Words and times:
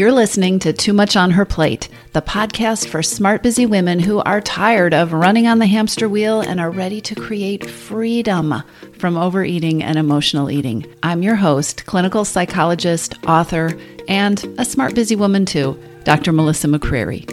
You're 0.00 0.12
listening 0.12 0.60
to 0.60 0.72
Too 0.72 0.94
Much 0.94 1.14
on 1.14 1.32
Her 1.32 1.44
Plate, 1.44 1.90
the 2.14 2.22
podcast 2.22 2.88
for 2.88 3.02
smart, 3.02 3.42
busy 3.42 3.66
women 3.66 4.00
who 4.00 4.20
are 4.20 4.40
tired 4.40 4.94
of 4.94 5.12
running 5.12 5.46
on 5.46 5.58
the 5.58 5.66
hamster 5.66 6.08
wheel 6.08 6.40
and 6.40 6.58
are 6.58 6.70
ready 6.70 7.02
to 7.02 7.14
create 7.14 7.68
freedom 7.68 8.62
from 8.98 9.18
overeating 9.18 9.82
and 9.82 9.98
emotional 9.98 10.50
eating. 10.50 10.86
I'm 11.02 11.22
your 11.22 11.34
host, 11.34 11.84
clinical 11.84 12.24
psychologist, 12.24 13.14
author, 13.26 13.78
and 14.08 14.42
a 14.56 14.64
smart, 14.64 14.94
busy 14.94 15.16
woman 15.16 15.44
too, 15.44 15.78
Dr. 16.04 16.32
Melissa 16.32 16.68
McCreary. 16.68 17.28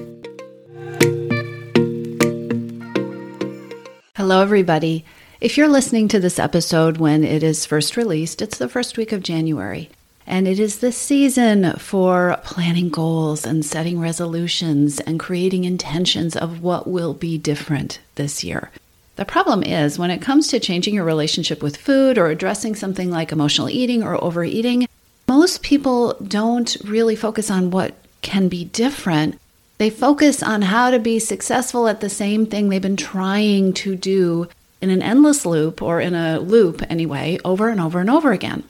Hello, 4.18 4.42
everybody. 4.42 5.06
If 5.40 5.58
you're 5.58 5.70
listening 5.70 6.10
to 6.10 6.20
this 6.20 6.38
episode 6.38 6.98
when 6.98 7.24
it 7.24 7.44
is 7.44 7.66
first 7.66 7.96
released, 7.96 8.42
it's 8.42 8.58
the 8.58 8.68
first 8.68 8.98
week 8.98 9.14
of 9.14 9.24
January. 9.24 9.90
And 10.28 10.46
it 10.46 10.60
is 10.60 10.80
the 10.80 10.92
season 10.92 11.72
for 11.78 12.38
planning 12.44 12.90
goals 12.90 13.46
and 13.46 13.66
setting 13.66 13.98
resolutions 13.98 15.00
and 15.00 15.20
creating 15.20 15.64
intentions 15.64 16.36
of 16.36 16.62
what 16.62 16.86
will 16.86 17.14
be 17.14 17.38
different 17.38 18.00
this 18.16 18.44
year. 18.44 18.70
The 19.16 19.26
problem 19.26 19.64
is 19.64 19.98
when 19.98 20.12
it 20.12 20.22
comes 20.22 20.50
to 20.50 20.60
changing 20.60 20.94
your 20.94 21.06
relationship 21.06 21.64
with 21.64 21.78
food 21.78 22.18
or 22.18 22.28
addressing 22.28 22.76
something 22.76 23.10
like 23.10 23.32
emotional 23.32 23.70
eating 23.70 24.04
or 24.04 24.22
overeating, 24.22 24.88
most 25.30 25.64
people 25.64 26.14
don't 26.16 26.76
really 26.84 27.16
focus 27.16 27.50
on 27.50 27.72
what 27.72 27.96
can 28.22 28.50
be 28.50 28.66
different. 28.66 29.40
They 29.78 29.90
focus 29.90 30.44
on 30.44 30.62
how 30.64 30.92
to 30.92 31.00
be 31.00 31.20
successful 31.20 31.88
at 31.88 32.02
the 32.02 32.10
same 32.10 32.46
thing 32.46 32.68
they've 32.68 32.82
been 32.82 32.98
trying 32.98 33.74
to 33.74 33.96
do 33.96 34.50
in 34.82 34.90
an 34.90 35.02
endless 35.02 35.46
loop 35.46 35.82
or 35.82 36.02
in 36.02 36.14
a 36.14 36.40
loop 36.40 36.84
anyway, 36.90 37.40
over 37.46 37.70
and 37.70 37.80
over 37.80 38.00
and 38.00 38.10
over 38.10 38.34
again. 38.34 38.64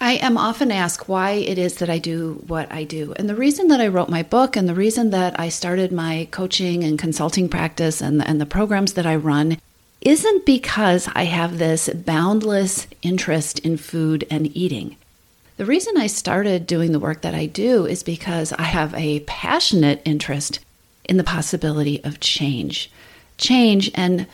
I 0.00 0.12
am 0.12 0.38
often 0.38 0.70
asked 0.70 1.08
why 1.08 1.32
it 1.32 1.58
is 1.58 1.76
that 1.76 1.90
I 1.90 1.98
do 1.98 2.44
what 2.46 2.70
I 2.70 2.84
do. 2.84 3.14
And 3.16 3.28
the 3.28 3.34
reason 3.34 3.66
that 3.68 3.80
I 3.80 3.88
wrote 3.88 4.08
my 4.08 4.22
book 4.22 4.54
and 4.54 4.68
the 4.68 4.74
reason 4.74 5.10
that 5.10 5.38
I 5.40 5.48
started 5.48 5.90
my 5.90 6.28
coaching 6.30 6.84
and 6.84 6.98
consulting 6.98 7.48
practice 7.48 8.00
and, 8.00 8.24
and 8.24 8.40
the 8.40 8.46
programs 8.46 8.92
that 8.92 9.06
I 9.06 9.16
run 9.16 9.58
isn't 10.00 10.46
because 10.46 11.08
I 11.14 11.24
have 11.24 11.58
this 11.58 11.88
boundless 11.88 12.86
interest 13.02 13.58
in 13.60 13.76
food 13.76 14.24
and 14.30 14.56
eating. 14.56 14.96
The 15.56 15.66
reason 15.66 15.96
I 15.96 16.06
started 16.06 16.68
doing 16.68 16.92
the 16.92 17.00
work 17.00 17.22
that 17.22 17.34
I 17.34 17.46
do 17.46 17.84
is 17.84 18.04
because 18.04 18.52
I 18.52 18.62
have 18.62 18.94
a 18.94 19.20
passionate 19.20 20.00
interest 20.04 20.60
in 21.06 21.16
the 21.16 21.24
possibility 21.24 22.02
of 22.04 22.20
change. 22.20 22.92
Change 23.38 23.90
and 23.96 24.28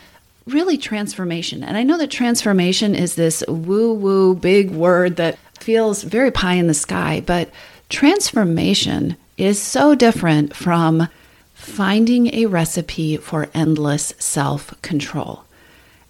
really 0.47 0.77
transformation. 0.77 1.65
And 1.65 1.79
I 1.79 1.83
know 1.83 1.97
that 1.97 2.11
transformation 2.11 2.95
is 2.95 3.15
this 3.15 3.43
woo 3.49 3.95
woo 3.95 4.35
big 4.35 4.71
word 4.71 5.17
that 5.17 5.39
feels 5.65 6.03
very 6.03 6.31
pie 6.31 6.55
in 6.55 6.67
the 6.67 6.75
sky, 6.75 7.23
but 7.25 7.51
transformation 7.89 9.17
is 9.39 9.61
so 9.61 9.95
different 9.95 10.55
from 10.55 11.09
finding 11.55 12.33
a 12.35 12.47
recipe 12.47 13.17
for 13.17 13.49
endless 13.55 14.13
self 14.19 14.81
control. 14.83 15.45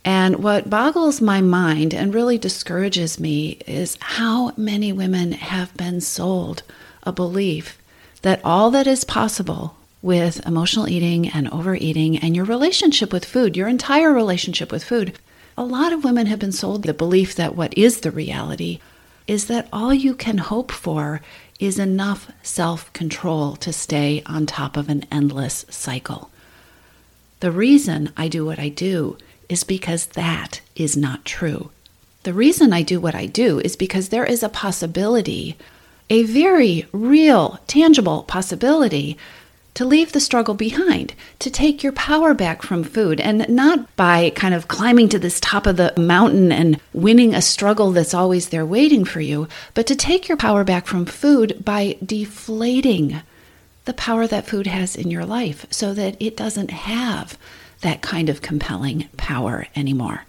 And 0.05 0.43
what 0.43 0.69
boggles 0.69 1.21
my 1.21 1.41
mind 1.41 1.95
and 1.95 2.13
really 2.13 2.37
discourages 2.37 3.21
me 3.21 3.61
is 3.67 3.97
how 4.01 4.53
many 4.57 4.93
women 4.93 5.33
have 5.33 5.75
been 5.77 6.01
sold 6.01 6.63
a 7.05 7.13
belief 7.13 7.79
that 8.23 8.41
all 8.45 8.71
that 8.73 8.87
is 8.87 9.05
possible 9.05 9.77
with 10.03 10.45
emotional 10.47 10.89
eating 10.89 11.29
and 11.29 11.49
overeating 11.51 12.19
and 12.19 12.35
your 12.35 12.45
relationship 12.45 13.13
with 13.13 13.25
food, 13.25 13.57
your 13.57 13.69
entire 13.69 14.13
relationship 14.13 14.73
with 14.73 14.85
food, 14.85 15.17
a 15.57 15.65
lot 15.65 15.93
of 15.93 16.05
women 16.05 16.27
have 16.27 16.41
been 16.41 16.53
sold 16.53 16.83
the 16.83 16.93
belief 16.93 17.37
that 17.37 17.55
what 17.55 17.77
is 17.79 18.01
the 18.01 18.11
reality 18.11 18.81
is 19.27 19.47
that 19.47 19.69
all 19.73 19.95
you 19.95 20.15
can 20.15 20.39
hope 20.39 20.71
for 20.71 21.21
is 21.59 21.79
enough 21.79 22.31
self 22.43 22.93
control 22.93 23.57
to 23.57 23.73
stay 23.73 24.23
on 24.27 24.47
top 24.47 24.77
of 24.77 24.89
an 24.89 25.05
endless 25.11 25.65
cycle. 25.71 26.31
The 27.41 27.51
reason 27.51 28.13
I 28.17 28.29
do 28.29 28.45
what 28.45 28.59
I 28.59 28.69
do 28.69 29.17
is 29.49 29.65
because 29.65 30.07
that 30.07 30.61
is 30.77 30.97
not 30.97 31.25
true. 31.25 31.71
The 32.23 32.33
reason 32.33 32.73
I 32.73 32.83
do 32.83 33.01
what 33.01 33.15
I 33.15 33.27
do 33.27 33.61
is 33.61 33.77
because 33.77 34.09
there 34.09 34.25
is 34.25 34.43
a 34.43 34.49
possibility, 34.49 35.57
a 36.09 36.23
very 36.23 36.87
real, 36.93 37.61
tangible 37.67 38.23
possibility 38.23 39.19
to 39.75 39.85
leave 39.85 40.13
the 40.13 40.21
struggle 40.21 40.55
behind, 40.55 41.15
to 41.41 41.51
take 41.51 41.83
your 41.83 41.93
power 41.93 42.33
back 42.33 42.63
from 42.63 42.85
food, 42.85 43.21
and 43.21 43.49
not 43.49 43.95
by 43.97 44.31
kind 44.31 44.55
of 44.55 44.69
climbing 44.69 45.09
to 45.09 45.19
this 45.19 45.41
top 45.41 45.67
of 45.67 45.77
the 45.77 45.93
mountain 45.99 46.53
and 46.53 46.81
winning 46.93 47.35
a 47.35 47.43
struggle 47.43 47.91
that's 47.91 48.15
always 48.15 48.49
there 48.49 48.65
waiting 48.65 49.05
for 49.05 49.21
you, 49.21 49.49
but 49.75 49.87
to 49.87 49.97
take 49.97 50.29
your 50.29 50.37
power 50.37 50.65
back 50.65 50.87
from 50.87 51.05
food 51.05 51.65
by 51.65 51.97
deflating 52.05 53.21
the 53.85 53.95
power 53.95 54.27
that 54.27 54.47
food 54.47 54.67
has 54.67 54.97
in 54.97 55.11
your 55.11 55.27
life 55.27 55.67
so 55.71 55.93
that 55.93 56.17
it 56.21 56.37
doesn't 56.37 56.71
have 56.71 57.37
that 57.81 58.01
kind 58.01 58.29
of 58.29 58.41
compelling 58.41 59.09
power 59.17 59.67
anymore. 59.77 60.23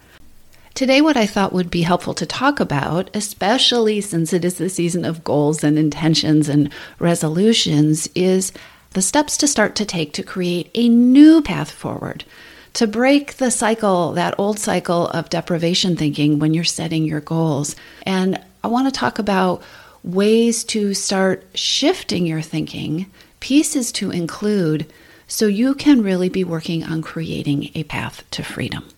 Today, 0.74 1.00
what 1.00 1.16
I 1.16 1.24
thought 1.24 1.54
would 1.54 1.70
be 1.70 1.82
helpful 1.82 2.12
to 2.12 2.26
talk 2.26 2.60
about, 2.60 3.08
especially 3.14 4.02
since 4.02 4.34
it 4.34 4.44
is 4.44 4.58
the 4.58 4.68
season 4.68 5.06
of 5.06 5.24
goals 5.24 5.64
and 5.64 5.78
intentions 5.78 6.50
and 6.50 6.70
resolutions, 6.98 8.10
is 8.14 8.52
the 8.96 9.02
steps 9.02 9.36
to 9.36 9.46
start 9.46 9.74
to 9.74 9.84
take 9.84 10.14
to 10.14 10.22
create 10.22 10.70
a 10.74 10.88
new 10.88 11.42
path 11.42 11.70
forward, 11.70 12.24
to 12.72 12.86
break 12.86 13.34
the 13.34 13.50
cycle, 13.50 14.12
that 14.12 14.34
old 14.38 14.58
cycle 14.58 15.08
of 15.08 15.28
deprivation 15.28 15.96
thinking 15.96 16.38
when 16.38 16.54
you're 16.54 16.64
setting 16.64 17.04
your 17.04 17.20
goals. 17.20 17.76
And 18.04 18.42
I 18.64 18.68
want 18.68 18.86
to 18.86 18.98
talk 18.98 19.18
about 19.18 19.62
ways 20.02 20.64
to 20.64 20.94
start 20.94 21.44
shifting 21.54 22.26
your 22.26 22.40
thinking, 22.40 23.04
pieces 23.38 23.92
to 23.92 24.10
include, 24.10 24.90
so 25.28 25.46
you 25.46 25.74
can 25.74 26.02
really 26.02 26.30
be 26.30 26.42
working 26.42 26.82
on 26.82 27.02
creating 27.02 27.72
a 27.74 27.82
path 27.82 28.24
to 28.30 28.42
freedom. 28.42 28.88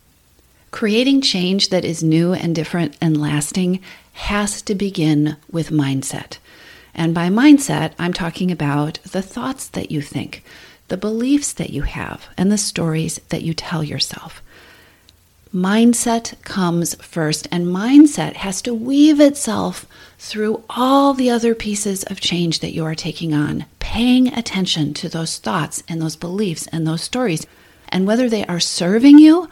Creating 0.71 1.21
change 1.21 1.71
that 1.71 1.85
is 1.85 2.05
new 2.05 2.33
and 2.35 2.55
different 2.55 2.97
and 3.01 3.21
lasting 3.21 3.81
has 4.13 4.63
to 4.63 4.77
begin 4.77 5.37
with 5.51 5.71
mindset. 5.71 6.39
And 6.99 7.15
by 7.15 7.29
mindset, 7.29 7.93
I'm 7.97 8.13
talking 8.13 8.51
about 8.51 8.99
the 9.05 9.23
thoughts 9.23 9.69
that 9.69 9.93
you 9.93 10.03
think, 10.03 10.43
the 10.89 10.97
beliefs 10.97 11.53
that 11.53 11.71
you 11.71 11.83
have, 11.83 12.27
and 12.37 12.51
the 12.51 12.59
stories 12.59 13.21
that 13.29 13.43
you 13.43 13.55
tell 13.55 13.85
yourself. 13.85 14.43
Mindset 15.55 16.43
comes 16.43 16.97
first, 16.97 17.47
and 17.53 17.67
mindset 17.69 18.33
has 18.33 18.61
to 18.63 18.75
weave 18.75 19.21
itself 19.21 19.87
through 20.19 20.65
all 20.69 21.15
the 21.15 21.31
other 21.31 21.55
pieces 21.55 22.03
of 22.03 22.21
change 22.21 22.59
that 22.59 22.75
you 22.75 22.85
are 22.85 22.97
taking 22.97 23.33
on, 23.33 23.67
paying 23.79 24.35
attention 24.35 24.93
to 24.95 25.09
those 25.09 25.39
thoughts 25.39 25.85
and 25.89 26.03
those 26.03 26.17
beliefs 26.17 26.67
and 26.73 26.85
those 26.85 27.03
stories, 27.03 27.47
and 27.91 28.09
whether 28.09 28.29
they 28.29 28.45
are 28.47 28.59
serving 28.59 29.21
you 29.21 29.49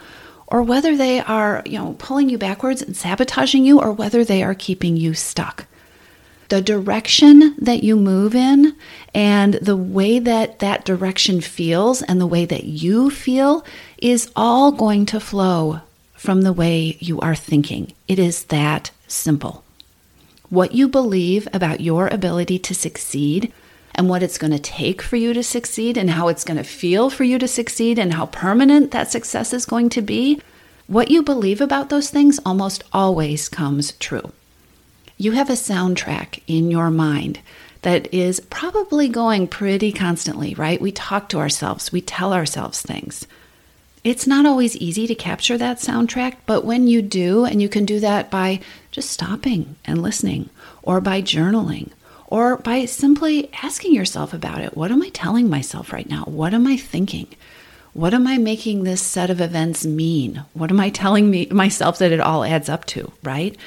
or 0.47 0.61
whether 0.61 0.97
they 0.97 1.21
are, 1.21 1.63
you 1.65 1.79
know, 1.79 1.95
pulling 1.97 2.29
you 2.29 2.37
backwards 2.37 2.81
and 2.81 2.97
sabotaging 2.97 3.63
you 3.63 3.79
or 3.79 3.93
whether 3.93 4.25
they 4.25 4.43
are 4.43 4.53
keeping 4.53 4.97
you 4.97 5.13
stuck 5.13 5.65
the 6.49 6.61
direction 6.61 7.55
that 7.57 7.83
you 7.83 7.95
move 7.95 8.33
in 8.33 8.75
and 9.13 9.55
the 9.55 9.75
way 9.75 10.19
that 10.19 10.59
that 10.59 10.85
direction 10.85 11.41
feels 11.41 12.01
and 12.01 12.21
the 12.21 12.27
way 12.27 12.45
that 12.45 12.63
you 12.63 13.09
feel 13.09 13.65
is 13.97 14.31
all 14.35 14.71
going 14.71 15.05
to 15.07 15.19
flow 15.19 15.81
from 16.13 16.41
the 16.41 16.53
way 16.53 16.97
you 16.99 17.19
are 17.19 17.35
thinking. 17.35 17.93
It 18.07 18.19
is 18.19 18.45
that 18.45 18.91
simple. 19.07 19.63
What 20.49 20.73
you 20.73 20.87
believe 20.87 21.47
about 21.53 21.81
your 21.81 22.07
ability 22.07 22.59
to 22.59 22.73
succeed 22.73 23.51
and 23.93 24.07
what 24.07 24.23
it's 24.23 24.37
going 24.37 24.51
to 24.51 24.59
take 24.59 25.01
for 25.01 25.17
you 25.17 25.33
to 25.33 25.43
succeed 25.43 25.97
and 25.97 26.11
how 26.11 26.27
it's 26.27 26.43
going 26.43 26.57
to 26.57 26.63
feel 26.63 27.09
for 27.09 27.23
you 27.23 27.37
to 27.39 27.47
succeed 27.47 27.99
and 27.99 28.13
how 28.13 28.27
permanent 28.27 28.91
that 28.91 29.11
success 29.11 29.53
is 29.53 29.65
going 29.65 29.89
to 29.89 30.01
be, 30.01 30.41
what 30.85 31.11
you 31.11 31.21
believe 31.21 31.59
about 31.59 31.89
those 31.89 32.09
things 32.09 32.39
almost 32.45 32.83
always 32.93 33.49
comes 33.49 33.91
true 33.93 34.31
you 35.17 35.31
have 35.31 35.49
a 35.49 35.53
soundtrack 35.53 36.41
in 36.47 36.69
your 36.69 36.91
mind 36.91 37.39
that 37.81 38.13
is 38.13 38.39
probably 38.39 39.07
going 39.07 39.47
pretty 39.47 39.91
constantly, 39.91 40.53
right? 40.55 40.81
We 40.81 40.91
talk 40.91 41.29
to 41.29 41.39
ourselves, 41.39 41.91
we 41.91 42.01
tell 42.01 42.33
ourselves 42.33 42.81
things. 42.81 43.27
It's 44.03 44.27
not 44.27 44.45
always 44.45 44.77
easy 44.77 45.07
to 45.07 45.15
capture 45.15 45.57
that 45.57 45.77
soundtrack, 45.77 46.35
but 46.45 46.63
when 46.63 46.87
you 46.87 47.01
do, 47.01 47.45
and 47.45 47.61
you 47.61 47.67
can 47.67 47.83
do 47.83 47.99
that 47.99 48.29
by 48.29 48.61
just 48.91 49.09
stopping 49.09 49.75
and 49.85 50.01
listening, 50.01 50.49
or 50.81 51.01
by 51.01 51.21
journaling, 51.21 51.91
or 52.27 52.57
by 52.57 52.85
simply 52.85 53.49
asking 53.63 53.93
yourself 53.93 54.33
about 54.33 54.61
it 54.61 54.77
what 54.77 54.91
am 54.91 55.01
I 55.01 55.09
telling 55.09 55.49
myself 55.49 55.91
right 55.91 56.09
now? 56.09 56.23
What 56.25 56.53
am 56.53 56.67
I 56.67 56.77
thinking? 56.77 57.27
What 57.93 58.13
am 58.13 58.27
I 58.27 58.37
making 58.37 58.83
this 58.83 59.01
set 59.01 59.29
of 59.29 59.41
events 59.41 59.83
mean? 59.85 60.43
What 60.53 60.69
am 60.69 60.79
I 60.79 60.89
telling 60.89 61.31
me 61.31 61.47
myself 61.47 61.97
that 61.97 62.11
it 62.11 62.19
all 62.19 62.43
adds 62.43 62.69
up 62.69 62.85
to, 62.85 63.11
right? 63.23 63.57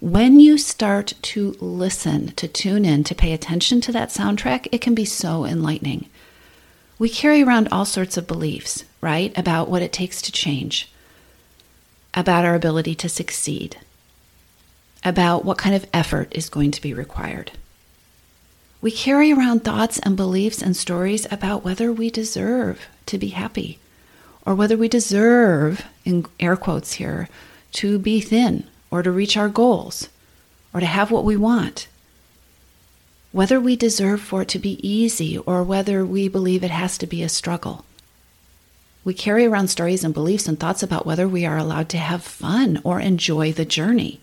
When 0.00 0.38
you 0.38 0.58
start 0.58 1.14
to 1.22 1.56
listen, 1.58 2.28
to 2.36 2.46
tune 2.46 2.84
in, 2.84 3.02
to 3.04 3.14
pay 3.14 3.32
attention 3.32 3.80
to 3.80 3.92
that 3.92 4.10
soundtrack, 4.10 4.68
it 4.70 4.80
can 4.80 4.94
be 4.94 5.04
so 5.04 5.44
enlightening. 5.44 6.08
We 7.00 7.08
carry 7.08 7.42
around 7.42 7.68
all 7.72 7.84
sorts 7.84 8.16
of 8.16 8.26
beliefs, 8.26 8.84
right, 9.00 9.36
about 9.36 9.68
what 9.68 9.82
it 9.82 9.92
takes 9.92 10.22
to 10.22 10.32
change, 10.32 10.92
about 12.14 12.44
our 12.44 12.54
ability 12.54 12.94
to 12.96 13.08
succeed, 13.08 13.76
about 15.04 15.44
what 15.44 15.58
kind 15.58 15.74
of 15.74 15.86
effort 15.92 16.32
is 16.32 16.48
going 16.48 16.70
to 16.72 16.82
be 16.82 16.94
required. 16.94 17.52
We 18.80 18.92
carry 18.92 19.32
around 19.32 19.64
thoughts 19.64 19.98
and 19.98 20.16
beliefs 20.16 20.62
and 20.62 20.76
stories 20.76 21.26
about 21.32 21.64
whether 21.64 21.92
we 21.92 22.10
deserve 22.10 22.86
to 23.06 23.18
be 23.18 23.28
happy 23.28 23.80
or 24.46 24.54
whether 24.54 24.76
we 24.76 24.88
deserve, 24.88 25.84
in 26.04 26.24
air 26.38 26.56
quotes 26.56 26.94
here, 26.94 27.28
to 27.72 27.98
be 27.98 28.20
thin 28.20 28.64
or 28.90 29.02
to 29.02 29.10
reach 29.10 29.36
our 29.36 29.48
goals 29.48 30.08
or 30.72 30.80
to 30.80 30.86
have 30.86 31.10
what 31.10 31.24
we 31.24 31.36
want. 31.36 31.88
Whether 33.32 33.60
we 33.60 33.76
deserve 33.76 34.20
for 34.20 34.42
it 34.42 34.48
to 34.48 34.58
be 34.58 34.86
easy 34.86 35.38
or 35.38 35.62
whether 35.62 36.04
we 36.04 36.28
believe 36.28 36.64
it 36.64 36.70
has 36.70 36.96
to 36.98 37.06
be 37.06 37.22
a 37.22 37.28
struggle. 37.28 37.84
We 39.04 39.14
carry 39.14 39.46
around 39.46 39.68
stories 39.68 40.04
and 40.04 40.12
beliefs 40.12 40.48
and 40.48 40.58
thoughts 40.58 40.82
about 40.82 41.06
whether 41.06 41.28
we 41.28 41.46
are 41.46 41.56
allowed 41.56 41.88
to 41.90 41.98
have 41.98 42.22
fun 42.22 42.80
or 42.84 43.00
enjoy 43.00 43.52
the 43.52 43.64
journey. 43.64 44.20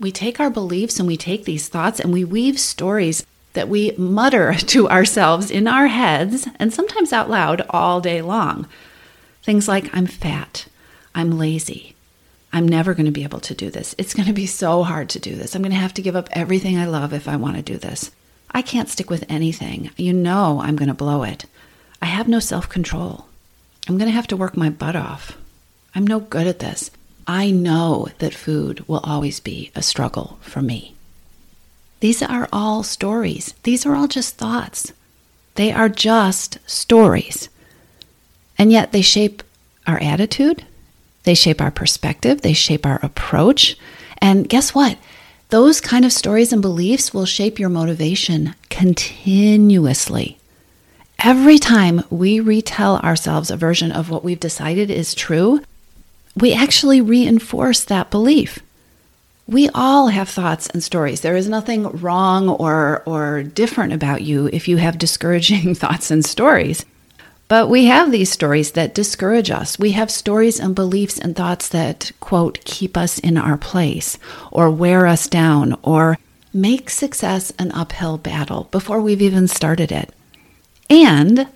We 0.00 0.12
take 0.12 0.38
our 0.38 0.50
beliefs 0.50 0.98
and 0.98 1.08
we 1.08 1.16
take 1.16 1.44
these 1.44 1.68
thoughts 1.68 1.98
and 1.98 2.12
we 2.12 2.24
weave 2.24 2.58
stories 2.60 3.26
that 3.54 3.68
we 3.68 3.92
mutter 3.98 4.54
to 4.72 4.88
ourselves 4.88 5.50
in 5.50 5.66
our 5.66 5.88
heads 5.88 6.48
and 6.58 6.72
sometimes 6.72 7.12
out 7.12 7.28
loud 7.28 7.62
all 7.70 8.00
day 8.00 8.22
long. 8.22 8.66
Things 9.42 9.66
like, 9.66 9.94
I'm 9.94 10.06
fat, 10.06 10.66
I'm 11.14 11.38
lazy, 11.38 11.94
I'm 12.52 12.66
never 12.66 12.94
going 12.94 13.06
to 13.06 13.12
be 13.12 13.24
able 13.24 13.40
to 13.40 13.54
do 13.54 13.70
this. 13.70 13.94
It's 13.98 14.14
going 14.14 14.26
to 14.26 14.32
be 14.32 14.46
so 14.46 14.82
hard 14.82 15.08
to 15.10 15.18
do 15.18 15.34
this. 15.34 15.54
I'm 15.54 15.62
going 15.62 15.72
to 15.72 15.78
have 15.78 15.94
to 15.94 16.02
give 16.02 16.16
up 16.16 16.28
everything 16.32 16.78
I 16.78 16.86
love 16.86 17.12
if 17.12 17.28
I 17.28 17.36
want 17.36 17.56
to 17.56 17.62
do 17.62 17.76
this. 17.76 18.10
I 18.50 18.62
can't 18.62 18.88
stick 18.88 19.10
with 19.10 19.24
anything. 19.28 19.90
You 19.96 20.12
know 20.12 20.60
I'm 20.62 20.76
going 20.76 20.88
to 20.88 20.94
blow 20.94 21.22
it. 21.22 21.44
I 22.00 22.06
have 22.06 22.28
no 22.28 22.40
self 22.40 22.68
control. 22.68 23.26
I'm 23.86 23.98
going 23.98 24.08
to 24.08 24.14
have 24.14 24.26
to 24.28 24.36
work 24.36 24.56
my 24.56 24.70
butt 24.70 24.96
off. 24.96 25.36
I'm 25.94 26.06
no 26.06 26.20
good 26.20 26.46
at 26.46 26.58
this. 26.58 26.90
I 27.26 27.50
know 27.50 28.08
that 28.18 28.34
food 28.34 28.86
will 28.88 29.00
always 29.04 29.40
be 29.40 29.70
a 29.74 29.82
struggle 29.82 30.38
for 30.40 30.62
me. 30.62 30.94
These 32.00 32.22
are 32.22 32.48
all 32.52 32.82
stories. 32.82 33.54
These 33.64 33.84
are 33.84 33.94
all 33.94 34.08
just 34.08 34.36
thoughts. 34.36 34.92
They 35.56 35.72
are 35.72 35.88
just 35.88 36.58
stories. 36.66 37.48
And 38.56 38.70
yet 38.70 38.92
they 38.92 39.02
shape 39.02 39.42
our 39.86 39.98
attitude, 40.00 40.64
they 41.28 41.34
shape 41.34 41.60
our 41.60 41.70
perspective, 41.70 42.40
they 42.40 42.54
shape 42.54 42.86
our 42.86 42.98
approach. 43.02 43.76
And 44.16 44.48
guess 44.48 44.74
what? 44.74 44.96
Those 45.50 45.78
kind 45.78 46.06
of 46.06 46.12
stories 46.12 46.54
and 46.54 46.62
beliefs 46.62 47.12
will 47.12 47.26
shape 47.26 47.58
your 47.58 47.68
motivation 47.68 48.54
continuously. 48.70 50.38
Every 51.22 51.58
time 51.58 52.02
we 52.08 52.40
retell 52.40 52.96
ourselves 53.00 53.50
a 53.50 53.58
version 53.58 53.92
of 53.92 54.08
what 54.08 54.24
we've 54.24 54.40
decided 54.40 54.90
is 54.90 55.14
true, 55.14 55.60
we 56.34 56.54
actually 56.54 57.02
reinforce 57.02 57.84
that 57.84 58.10
belief. 58.10 58.60
We 59.46 59.68
all 59.74 60.08
have 60.08 60.30
thoughts 60.30 60.68
and 60.68 60.82
stories. 60.82 61.20
There 61.20 61.36
is 61.36 61.46
nothing 61.46 61.88
wrong 61.88 62.48
or, 62.48 63.02
or 63.04 63.42
different 63.42 63.92
about 63.92 64.22
you 64.22 64.48
if 64.50 64.66
you 64.66 64.78
have 64.78 64.96
discouraging 64.96 65.74
thoughts 65.82 66.10
and 66.10 66.24
stories. 66.24 66.86
But 67.48 67.70
we 67.70 67.86
have 67.86 68.12
these 68.12 68.30
stories 68.30 68.72
that 68.72 68.94
discourage 68.94 69.50
us. 69.50 69.78
We 69.78 69.92
have 69.92 70.10
stories 70.10 70.60
and 70.60 70.74
beliefs 70.74 71.18
and 71.18 71.34
thoughts 71.34 71.68
that, 71.70 72.12
quote, 72.20 72.62
keep 72.64 72.94
us 72.96 73.18
in 73.18 73.38
our 73.38 73.56
place 73.56 74.18
or 74.52 74.70
wear 74.70 75.06
us 75.06 75.26
down 75.28 75.78
or 75.82 76.18
make 76.52 76.90
success 76.90 77.50
an 77.58 77.72
uphill 77.72 78.18
battle 78.18 78.68
before 78.70 79.00
we've 79.00 79.22
even 79.22 79.48
started 79.48 79.90
it. 79.90 80.14
And 80.90 81.48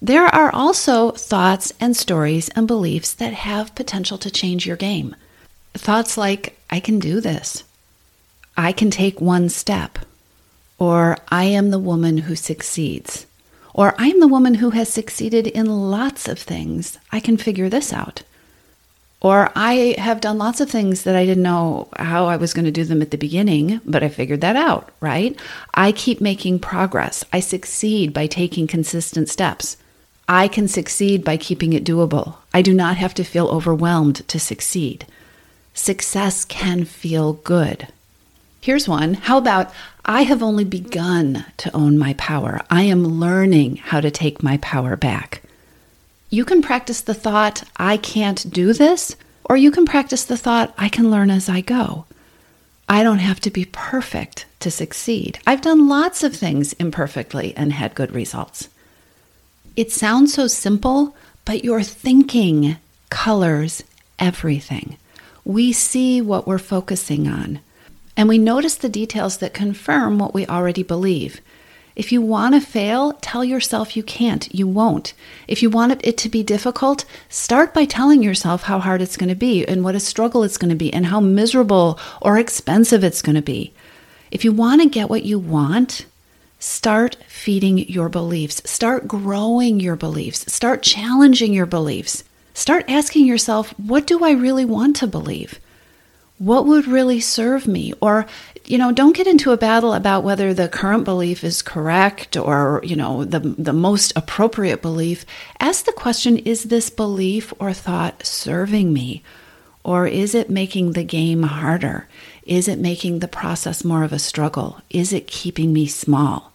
there 0.00 0.26
are 0.26 0.52
also 0.52 1.10
thoughts 1.12 1.72
and 1.80 1.96
stories 1.96 2.48
and 2.50 2.66
beliefs 2.66 3.12
that 3.14 3.32
have 3.32 3.74
potential 3.74 4.18
to 4.18 4.30
change 4.30 4.66
your 4.66 4.76
game. 4.76 5.14
Thoughts 5.74 6.16
like, 6.16 6.58
I 6.70 6.80
can 6.80 6.98
do 6.98 7.20
this, 7.20 7.64
I 8.56 8.72
can 8.72 8.90
take 8.90 9.20
one 9.20 9.48
step, 9.48 9.98
or 10.78 11.16
I 11.28 11.44
am 11.44 11.70
the 11.70 11.78
woman 11.78 12.18
who 12.18 12.36
succeeds, 12.36 13.26
or 13.74 13.94
I 13.98 14.08
am 14.08 14.20
the 14.20 14.28
woman 14.28 14.54
who 14.54 14.70
has 14.70 14.88
succeeded 14.88 15.46
in 15.46 15.90
lots 15.90 16.28
of 16.28 16.38
things. 16.38 16.98
I 17.10 17.20
can 17.20 17.36
figure 17.36 17.68
this 17.68 17.92
out. 17.92 18.22
Or 19.20 19.52
I 19.54 19.94
have 19.98 20.20
done 20.20 20.38
lots 20.38 20.60
of 20.60 20.68
things 20.68 21.04
that 21.04 21.14
I 21.14 21.24
didn't 21.24 21.44
know 21.44 21.88
how 21.96 22.26
I 22.26 22.36
was 22.36 22.52
going 22.52 22.64
to 22.64 22.72
do 22.72 22.82
them 22.82 23.00
at 23.00 23.12
the 23.12 23.16
beginning, 23.16 23.80
but 23.84 24.02
I 24.02 24.08
figured 24.08 24.40
that 24.40 24.56
out, 24.56 24.90
right? 25.00 25.38
I 25.74 25.92
keep 25.92 26.20
making 26.20 26.58
progress. 26.58 27.24
I 27.32 27.38
succeed 27.38 28.12
by 28.12 28.26
taking 28.26 28.66
consistent 28.66 29.28
steps. 29.28 29.76
I 30.28 30.48
can 30.48 30.66
succeed 30.66 31.24
by 31.24 31.36
keeping 31.36 31.72
it 31.72 31.84
doable. 31.84 32.36
I 32.52 32.62
do 32.62 32.74
not 32.74 32.96
have 32.96 33.14
to 33.14 33.24
feel 33.24 33.46
overwhelmed 33.46 34.26
to 34.26 34.40
succeed. 34.40 35.06
Success 35.72 36.44
can 36.44 36.84
feel 36.84 37.34
good. 37.34 37.88
Here's 38.62 38.86
one. 38.86 39.14
How 39.14 39.38
about 39.38 39.74
I 40.04 40.22
have 40.22 40.40
only 40.40 40.62
begun 40.62 41.44
to 41.56 41.76
own 41.76 41.98
my 41.98 42.14
power? 42.14 42.60
I 42.70 42.82
am 42.82 43.04
learning 43.04 43.78
how 43.78 44.00
to 44.00 44.08
take 44.08 44.40
my 44.40 44.58
power 44.58 44.94
back. 44.94 45.42
You 46.30 46.44
can 46.44 46.62
practice 46.62 47.00
the 47.00 47.12
thought, 47.12 47.64
I 47.76 47.96
can't 47.96 48.48
do 48.52 48.72
this, 48.72 49.16
or 49.44 49.56
you 49.56 49.72
can 49.72 49.84
practice 49.84 50.24
the 50.24 50.36
thought, 50.36 50.72
I 50.78 50.88
can 50.88 51.10
learn 51.10 51.28
as 51.28 51.48
I 51.48 51.60
go. 51.60 52.04
I 52.88 53.02
don't 53.02 53.18
have 53.18 53.40
to 53.40 53.50
be 53.50 53.64
perfect 53.64 54.46
to 54.60 54.70
succeed. 54.70 55.40
I've 55.44 55.60
done 55.60 55.88
lots 55.88 56.22
of 56.22 56.36
things 56.36 56.72
imperfectly 56.74 57.52
and 57.56 57.72
had 57.72 57.96
good 57.96 58.12
results. 58.12 58.68
It 59.74 59.90
sounds 59.90 60.34
so 60.34 60.46
simple, 60.46 61.16
but 61.44 61.64
your 61.64 61.82
thinking 61.82 62.76
colors 63.10 63.82
everything. 64.20 64.98
We 65.44 65.72
see 65.72 66.22
what 66.22 66.46
we're 66.46 66.58
focusing 66.58 67.26
on, 67.26 67.58
and 68.16 68.28
we 68.28 68.38
notice 68.38 68.74
the 68.74 68.88
details 68.88 69.38
that 69.38 69.54
confirm 69.54 70.18
what 70.18 70.34
we 70.34 70.46
already 70.46 70.82
believe. 70.82 71.40
If 71.94 72.10
you 72.10 72.22
want 72.22 72.54
to 72.54 72.60
fail, 72.60 73.12
tell 73.20 73.44
yourself 73.44 73.96
you 73.96 74.02
can't, 74.02 74.52
you 74.54 74.66
won't. 74.66 75.12
If 75.46 75.62
you 75.62 75.68
want 75.68 76.00
it 76.04 76.16
to 76.18 76.28
be 76.28 76.42
difficult, 76.42 77.04
start 77.28 77.74
by 77.74 77.84
telling 77.84 78.22
yourself 78.22 78.62
how 78.62 78.78
hard 78.78 79.02
it's 79.02 79.16
going 79.16 79.28
to 79.28 79.34
be 79.34 79.66
and 79.66 79.84
what 79.84 79.94
a 79.94 80.00
struggle 80.00 80.42
it's 80.42 80.56
going 80.56 80.70
to 80.70 80.76
be 80.76 80.92
and 80.92 81.06
how 81.06 81.20
miserable 81.20 81.98
or 82.22 82.38
expensive 82.38 83.04
it's 83.04 83.20
going 83.20 83.36
to 83.36 83.42
be. 83.42 83.74
If 84.30 84.44
you 84.44 84.52
want 84.52 84.80
to 84.80 84.88
get 84.88 85.10
what 85.10 85.24
you 85.24 85.38
want, 85.38 86.06
start 86.58 87.16
feeding 87.28 87.76
your 87.76 88.08
beliefs, 88.08 88.62
start 88.64 89.06
growing 89.06 89.78
your 89.78 89.96
beliefs, 89.96 90.50
start 90.50 90.82
challenging 90.82 91.52
your 91.52 91.66
beliefs. 91.66 92.24
Start 92.54 92.84
asking 92.88 93.26
yourself, 93.26 93.70
what 93.78 94.06
do 94.06 94.24
I 94.24 94.32
really 94.32 94.66
want 94.66 94.96
to 94.96 95.06
believe? 95.06 95.58
What 96.42 96.66
would 96.66 96.88
really 96.88 97.20
serve 97.20 97.68
me? 97.68 97.92
Or 98.00 98.26
you 98.64 98.78
know, 98.78 98.92
don't 98.92 99.16
get 99.16 99.26
into 99.26 99.50
a 99.50 99.56
battle 99.56 99.92
about 99.92 100.24
whether 100.24 100.54
the 100.54 100.68
current 100.68 101.04
belief 101.04 101.42
is 101.42 101.62
correct 101.62 102.36
or, 102.36 102.80
you 102.84 102.96
know, 102.96 103.24
the, 103.24 103.40
the 103.40 103.72
most 103.72 104.12
appropriate 104.14 104.80
belief. 104.80 105.26
Ask 105.58 105.84
the 105.84 105.92
question 105.92 106.38
is 106.38 106.64
this 106.64 106.88
belief 106.90 107.52
or 107.58 107.72
thought 107.72 108.24
serving 108.24 108.92
me? 108.92 109.22
Or 109.84 110.06
is 110.06 110.34
it 110.34 110.48
making 110.48 110.92
the 110.92 111.02
game 111.02 111.42
harder? 111.42 112.08
Is 112.44 112.68
it 112.68 112.78
making 112.78 113.18
the 113.18 113.28
process 113.28 113.84
more 113.84 114.04
of 114.04 114.12
a 114.12 114.18
struggle? 114.18 114.80
Is 114.90 115.12
it 115.12 115.26
keeping 115.26 115.72
me 115.72 115.86
small? 115.86 116.52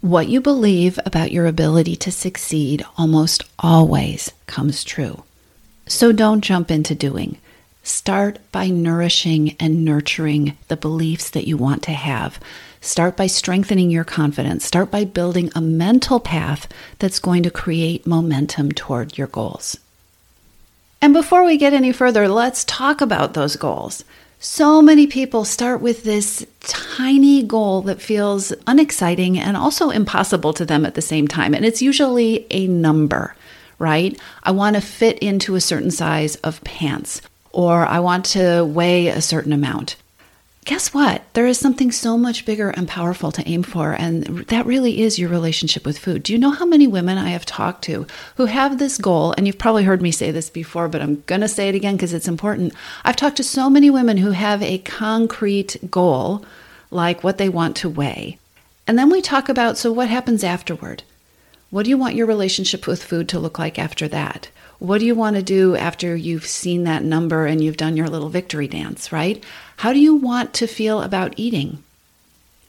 What 0.00 0.28
you 0.28 0.40
believe 0.40 1.00
about 1.04 1.32
your 1.32 1.46
ability 1.46 1.96
to 1.96 2.12
succeed 2.12 2.84
almost 2.96 3.42
always 3.58 4.32
comes 4.46 4.84
true. 4.84 5.24
So 5.86 6.12
don't 6.12 6.42
jump 6.42 6.70
into 6.70 6.94
doing. 6.94 7.38
Start 7.86 8.38
by 8.50 8.68
nourishing 8.68 9.56
and 9.60 9.84
nurturing 9.84 10.56
the 10.68 10.76
beliefs 10.76 11.28
that 11.28 11.46
you 11.46 11.58
want 11.58 11.82
to 11.82 11.92
have. 11.92 12.40
Start 12.80 13.14
by 13.14 13.26
strengthening 13.26 13.90
your 13.90 14.04
confidence. 14.04 14.64
Start 14.64 14.90
by 14.90 15.04
building 15.04 15.50
a 15.54 15.60
mental 15.60 16.18
path 16.18 16.66
that's 16.98 17.18
going 17.18 17.42
to 17.42 17.50
create 17.50 18.06
momentum 18.06 18.72
toward 18.72 19.18
your 19.18 19.26
goals. 19.26 19.76
And 21.02 21.12
before 21.12 21.44
we 21.44 21.58
get 21.58 21.74
any 21.74 21.92
further, 21.92 22.26
let's 22.26 22.64
talk 22.64 23.02
about 23.02 23.34
those 23.34 23.56
goals. 23.56 24.02
So 24.38 24.80
many 24.80 25.06
people 25.06 25.44
start 25.44 25.82
with 25.82 26.04
this 26.04 26.46
tiny 26.60 27.42
goal 27.42 27.82
that 27.82 28.00
feels 28.00 28.54
unexciting 28.66 29.38
and 29.38 29.58
also 29.58 29.90
impossible 29.90 30.54
to 30.54 30.64
them 30.64 30.86
at 30.86 30.94
the 30.94 31.02
same 31.02 31.28
time. 31.28 31.52
And 31.52 31.66
it's 31.66 31.82
usually 31.82 32.46
a 32.50 32.66
number, 32.66 33.36
right? 33.78 34.18
I 34.42 34.52
want 34.52 34.76
to 34.76 34.80
fit 34.80 35.18
into 35.18 35.54
a 35.54 35.60
certain 35.60 35.90
size 35.90 36.36
of 36.36 36.64
pants 36.64 37.20
or 37.54 37.86
I 37.86 38.00
want 38.00 38.24
to 38.26 38.64
weigh 38.64 39.08
a 39.08 39.22
certain 39.22 39.52
amount. 39.52 39.96
Guess 40.64 40.94
what? 40.94 41.22
There 41.34 41.46
is 41.46 41.58
something 41.58 41.92
so 41.92 42.16
much 42.16 42.46
bigger 42.46 42.70
and 42.70 42.88
powerful 42.88 43.30
to 43.32 43.46
aim 43.46 43.62
for, 43.62 43.92
and 43.92 44.24
that 44.48 44.64
really 44.64 45.02
is 45.02 45.18
your 45.18 45.28
relationship 45.28 45.84
with 45.84 45.98
food. 45.98 46.22
Do 46.22 46.32
you 46.32 46.38
know 46.38 46.52
how 46.52 46.64
many 46.64 46.86
women 46.86 47.18
I 47.18 47.28
have 47.28 47.44
talked 47.44 47.84
to 47.84 48.06
who 48.36 48.46
have 48.46 48.78
this 48.78 48.96
goal? 48.96 49.34
And 49.36 49.46
you've 49.46 49.58
probably 49.58 49.84
heard 49.84 50.00
me 50.00 50.10
say 50.10 50.30
this 50.30 50.48
before, 50.48 50.88
but 50.88 51.02
I'm 51.02 51.22
going 51.26 51.42
to 51.42 51.48
say 51.48 51.68
it 51.68 51.74
again 51.74 51.96
because 51.96 52.14
it's 52.14 52.28
important. 52.28 52.72
I've 53.04 53.16
talked 53.16 53.36
to 53.36 53.44
so 53.44 53.68
many 53.68 53.90
women 53.90 54.16
who 54.16 54.30
have 54.30 54.62
a 54.62 54.78
concrete 54.78 55.76
goal, 55.90 56.46
like 56.90 57.22
what 57.22 57.36
they 57.36 57.50
want 57.50 57.76
to 57.76 57.90
weigh. 57.90 58.38
And 58.86 58.98
then 58.98 59.10
we 59.10 59.20
talk 59.20 59.50
about 59.50 59.76
so 59.76 59.92
what 59.92 60.08
happens 60.08 60.42
afterward? 60.42 61.02
What 61.68 61.84
do 61.84 61.90
you 61.90 61.98
want 61.98 62.14
your 62.14 62.26
relationship 62.26 62.86
with 62.86 63.04
food 63.04 63.28
to 63.28 63.38
look 63.38 63.58
like 63.58 63.78
after 63.78 64.08
that? 64.08 64.48
What 64.78 64.98
do 64.98 65.06
you 65.06 65.14
want 65.14 65.36
to 65.36 65.42
do 65.42 65.76
after 65.76 66.14
you've 66.14 66.46
seen 66.46 66.84
that 66.84 67.04
number 67.04 67.46
and 67.46 67.62
you've 67.62 67.76
done 67.76 67.96
your 67.96 68.08
little 68.08 68.28
victory 68.28 68.68
dance, 68.68 69.12
right? 69.12 69.42
How 69.78 69.92
do 69.92 69.98
you 69.98 70.14
want 70.14 70.52
to 70.54 70.66
feel 70.66 71.02
about 71.02 71.34
eating? 71.36 71.82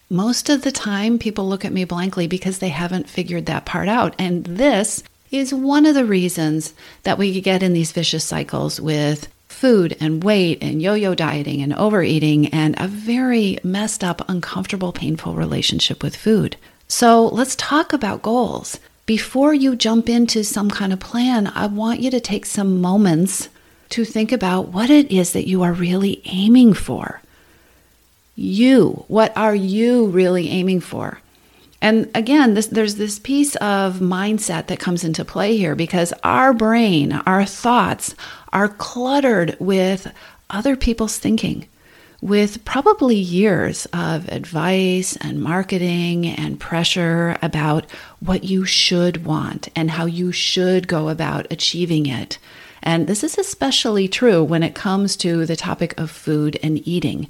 Most 0.09 0.49
of 0.49 0.61
the 0.61 0.71
time, 0.71 1.17
people 1.17 1.47
look 1.47 1.65
at 1.65 1.73
me 1.73 1.83
blankly 1.83 2.27
because 2.27 2.59
they 2.59 2.69
haven't 2.69 3.09
figured 3.09 3.47
that 3.47 3.65
part 3.65 3.87
out. 3.87 4.15
And 4.19 4.45
this 4.45 5.03
is 5.31 5.53
one 5.53 5.85
of 5.85 5.95
the 5.95 6.05
reasons 6.05 6.73
that 7.03 7.17
we 7.17 7.41
get 7.41 7.63
in 7.63 7.73
these 7.73 7.91
vicious 7.91 8.23
cycles 8.23 8.79
with 8.79 9.27
food 9.47 9.97
and 9.99 10.23
weight 10.23 10.61
and 10.61 10.81
yo 10.81 10.93
yo 10.93 11.15
dieting 11.15 11.61
and 11.61 11.73
overeating 11.73 12.47
and 12.47 12.75
a 12.79 12.87
very 12.87 13.57
messed 13.63 14.03
up, 14.03 14.27
uncomfortable, 14.29 14.91
painful 14.91 15.33
relationship 15.33 16.03
with 16.03 16.15
food. 16.15 16.55
So 16.87 17.27
let's 17.27 17.55
talk 17.55 17.93
about 17.93 18.21
goals. 18.21 18.79
Before 19.05 19.53
you 19.53 19.75
jump 19.75 20.09
into 20.09 20.43
some 20.43 20.71
kind 20.71 20.91
of 20.91 20.99
plan, 20.99 21.47
I 21.47 21.67
want 21.67 21.99
you 21.99 22.09
to 22.09 22.19
take 22.19 22.45
some 22.45 22.81
moments 22.81 23.49
to 23.89 24.03
think 24.03 24.31
about 24.31 24.69
what 24.69 24.89
it 24.89 25.11
is 25.11 25.33
that 25.33 25.47
you 25.47 25.61
are 25.61 25.73
really 25.73 26.21
aiming 26.25 26.73
for. 26.73 27.21
You, 28.35 29.05
what 29.07 29.35
are 29.37 29.53
you 29.53 30.07
really 30.07 30.49
aiming 30.49 30.79
for? 30.79 31.21
And 31.81 32.09
again, 32.15 32.55
this, 32.55 32.65
there's 32.65 32.95
this 32.95 33.19
piece 33.19 33.55
of 33.57 33.97
mindset 33.99 34.67
that 34.67 34.79
comes 34.79 35.03
into 35.03 35.23
play 35.23 35.55
here 35.55 35.75
because 35.75 36.11
our 36.23 36.51
brain, 36.51 37.11
our 37.11 37.45
thoughts 37.45 38.15
are 38.51 38.67
cluttered 38.67 39.55
with 39.59 40.11
other 40.49 40.75
people's 40.75 41.19
thinking, 41.19 41.67
with 42.21 42.63
probably 42.65 43.15
years 43.15 43.85
of 43.93 44.27
advice 44.29 45.15
and 45.17 45.41
marketing 45.41 46.25
and 46.25 46.59
pressure 46.59 47.37
about 47.41 47.85
what 48.19 48.43
you 48.43 48.65
should 48.65 49.25
want 49.25 49.69
and 49.75 49.91
how 49.91 50.05
you 50.05 50.31
should 50.31 50.87
go 50.87 51.09
about 51.09 51.47
achieving 51.51 52.05
it. 52.05 52.37
And 52.83 53.07
this 53.07 53.23
is 53.23 53.37
especially 53.37 54.07
true 54.07 54.43
when 54.43 54.63
it 54.63 54.75
comes 54.75 55.15
to 55.17 55.45
the 55.45 55.55
topic 55.55 55.99
of 55.99 56.11
food 56.11 56.59
and 56.61 56.85
eating 56.87 57.27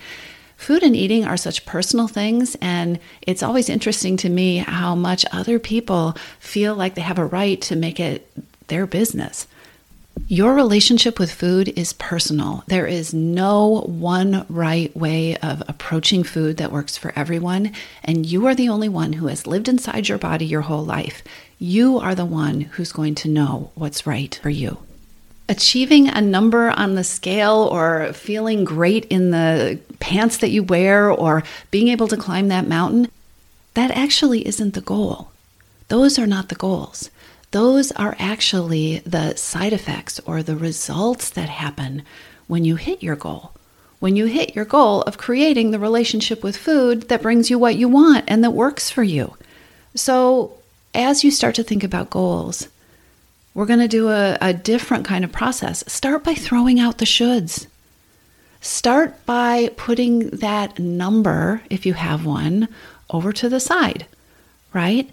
food 0.57 0.83
and 0.83 0.95
eating 0.95 1.25
are 1.25 1.37
such 1.37 1.65
personal 1.65 2.07
things, 2.07 2.55
and 2.61 2.99
it's 3.21 3.43
always 3.43 3.69
interesting 3.69 4.17
to 4.17 4.29
me 4.29 4.57
how 4.57 4.95
much 4.95 5.25
other 5.31 5.59
people 5.59 6.15
feel 6.39 6.75
like 6.75 6.95
they 6.95 7.01
have 7.01 7.19
a 7.19 7.25
right 7.25 7.61
to 7.61 7.75
make 7.75 7.99
it 7.99 8.31
their 8.67 8.87
business. 8.87 9.47
Your 10.27 10.55
relationship 10.55 11.19
with 11.19 11.31
food 11.31 11.69
is 11.77 11.93
personal. 11.93 12.63
There 12.67 12.87
is 12.87 13.13
no 13.13 13.81
one 13.81 14.45
right 14.49 14.95
way 14.95 15.37
of 15.37 15.61
approaching 15.67 16.23
food 16.23 16.57
that 16.57 16.71
works 16.71 16.97
for 16.97 17.13
everyone, 17.15 17.73
and 18.03 18.25
you 18.25 18.47
are 18.47 18.55
the 18.55 18.69
only 18.69 18.89
one 18.89 19.13
who 19.13 19.27
has 19.27 19.45
lived 19.45 19.67
inside 19.67 20.07
your 20.07 20.17
body 20.17 20.45
your 20.45 20.61
whole 20.61 20.85
life. 20.85 21.23
You 21.59 21.99
are 21.99 22.15
the 22.15 22.25
one 22.25 22.61
who's 22.61 22.91
going 22.91 23.15
to 23.15 23.29
know 23.29 23.71
what's 23.75 24.07
right 24.07 24.39
for 24.41 24.49
you 24.49 24.79
achieving 25.47 26.07
a 26.07 26.21
number 26.21 26.71
on 26.71 26.95
the 26.95 27.03
scale 27.03 27.69
or 27.71 28.11
feeling 28.13 28.63
great 28.63 29.05
in 29.05 29.31
the 29.31 29.79
pants 29.99 30.37
that 30.37 30.49
you 30.49 30.63
wear 30.63 31.09
or 31.09 31.43
being 31.71 31.89
able 31.89 32.07
to 32.07 32.17
climb 32.17 32.47
that 32.47 32.67
mountain, 32.67 33.09
that 33.73 33.91
actually 33.91 34.47
isn't 34.47 34.73
the 34.73 34.81
goal. 34.81 35.29
Those 35.87 36.17
are 36.17 36.27
not 36.27 36.49
the 36.49 36.55
goals. 36.55 37.09
Those 37.55 37.93
are 37.93 38.17
actually 38.19 38.99
the 39.05 39.33
side 39.35 39.71
effects 39.71 40.19
or 40.25 40.43
the 40.43 40.57
results 40.57 41.29
that 41.29 41.47
happen 41.47 42.03
when 42.47 42.65
you 42.65 42.75
hit 42.75 43.01
your 43.01 43.15
goal. 43.15 43.53
When 43.99 44.17
you 44.17 44.25
hit 44.25 44.57
your 44.57 44.65
goal 44.65 45.03
of 45.03 45.17
creating 45.17 45.71
the 45.71 45.79
relationship 45.79 46.43
with 46.43 46.57
food 46.57 47.03
that 47.03 47.21
brings 47.21 47.49
you 47.49 47.57
what 47.57 47.77
you 47.77 47.87
want 47.87 48.25
and 48.27 48.43
that 48.43 48.51
works 48.51 48.89
for 48.89 49.03
you. 49.03 49.37
So, 49.95 50.57
as 50.93 51.23
you 51.23 51.31
start 51.31 51.55
to 51.55 51.63
think 51.63 51.81
about 51.81 52.09
goals, 52.09 52.67
we're 53.53 53.65
going 53.65 53.79
to 53.79 53.87
do 53.87 54.09
a, 54.09 54.37
a 54.41 54.53
different 54.53 55.05
kind 55.05 55.23
of 55.23 55.31
process. 55.31 55.81
Start 55.87 56.25
by 56.25 56.33
throwing 56.33 56.77
out 56.77 56.97
the 56.97 57.05
shoulds. 57.05 57.67
Start 58.59 59.25
by 59.25 59.69
putting 59.77 60.27
that 60.31 60.77
number, 60.77 61.61
if 61.69 61.85
you 61.85 61.93
have 61.93 62.25
one, 62.25 62.67
over 63.09 63.31
to 63.31 63.47
the 63.47 63.61
side, 63.61 64.07
right? 64.73 65.09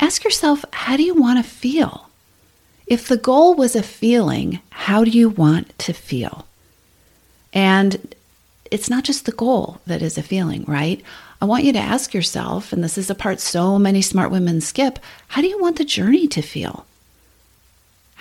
Ask 0.00 0.24
yourself, 0.24 0.64
how 0.72 0.96
do 0.96 1.02
you 1.02 1.14
want 1.14 1.44
to 1.44 1.50
feel? 1.50 2.08
If 2.86 3.08
the 3.08 3.16
goal 3.16 3.54
was 3.54 3.76
a 3.76 3.82
feeling, 3.82 4.60
how 4.70 5.04
do 5.04 5.10
you 5.10 5.28
want 5.28 5.78
to 5.80 5.92
feel? 5.92 6.46
And 7.52 8.14
it's 8.70 8.90
not 8.90 9.04
just 9.04 9.26
the 9.26 9.32
goal 9.32 9.80
that 9.86 10.02
is 10.02 10.16
a 10.16 10.22
feeling, 10.22 10.64
right? 10.66 11.02
I 11.40 11.44
want 11.44 11.64
you 11.64 11.72
to 11.72 11.78
ask 11.78 12.14
yourself, 12.14 12.72
and 12.72 12.82
this 12.82 12.98
is 12.98 13.10
a 13.10 13.14
part 13.14 13.40
so 13.40 13.78
many 13.78 14.02
smart 14.02 14.30
women 14.30 14.60
skip 14.60 14.98
how 15.28 15.42
do 15.42 15.48
you 15.48 15.60
want 15.60 15.76
the 15.76 15.84
journey 15.84 16.26
to 16.28 16.42
feel? 16.42 16.86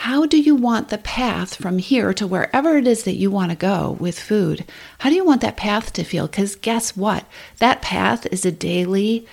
How 0.02 0.28
do 0.28 0.40
you 0.40 0.56
want 0.56 0.90
the 0.90 1.00
path 1.00 1.56
from 1.56 1.80
here 1.80 2.14
to 2.14 2.28
wherever 2.28 2.78
it 2.78 2.88
is 2.88 3.04
that 3.04 3.16
you 3.16 3.32
want 3.32 3.50
to 3.52 3.58
go 3.58 3.98
with 4.00 4.20
food? 4.20 4.64
How 5.00 5.10
do 5.10 5.16
you 5.16 5.26
want 5.26 5.42
that 5.42 5.58
path 5.58 5.92
to 5.94 6.04
feel? 6.04 6.28
Because 6.28 6.56
guess 6.56 6.96
what? 6.96 7.26
That 7.58 7.82
path 7.82 8.28
is 8.28 8.46
a 8.46 8.52
daily, 8.52 9.26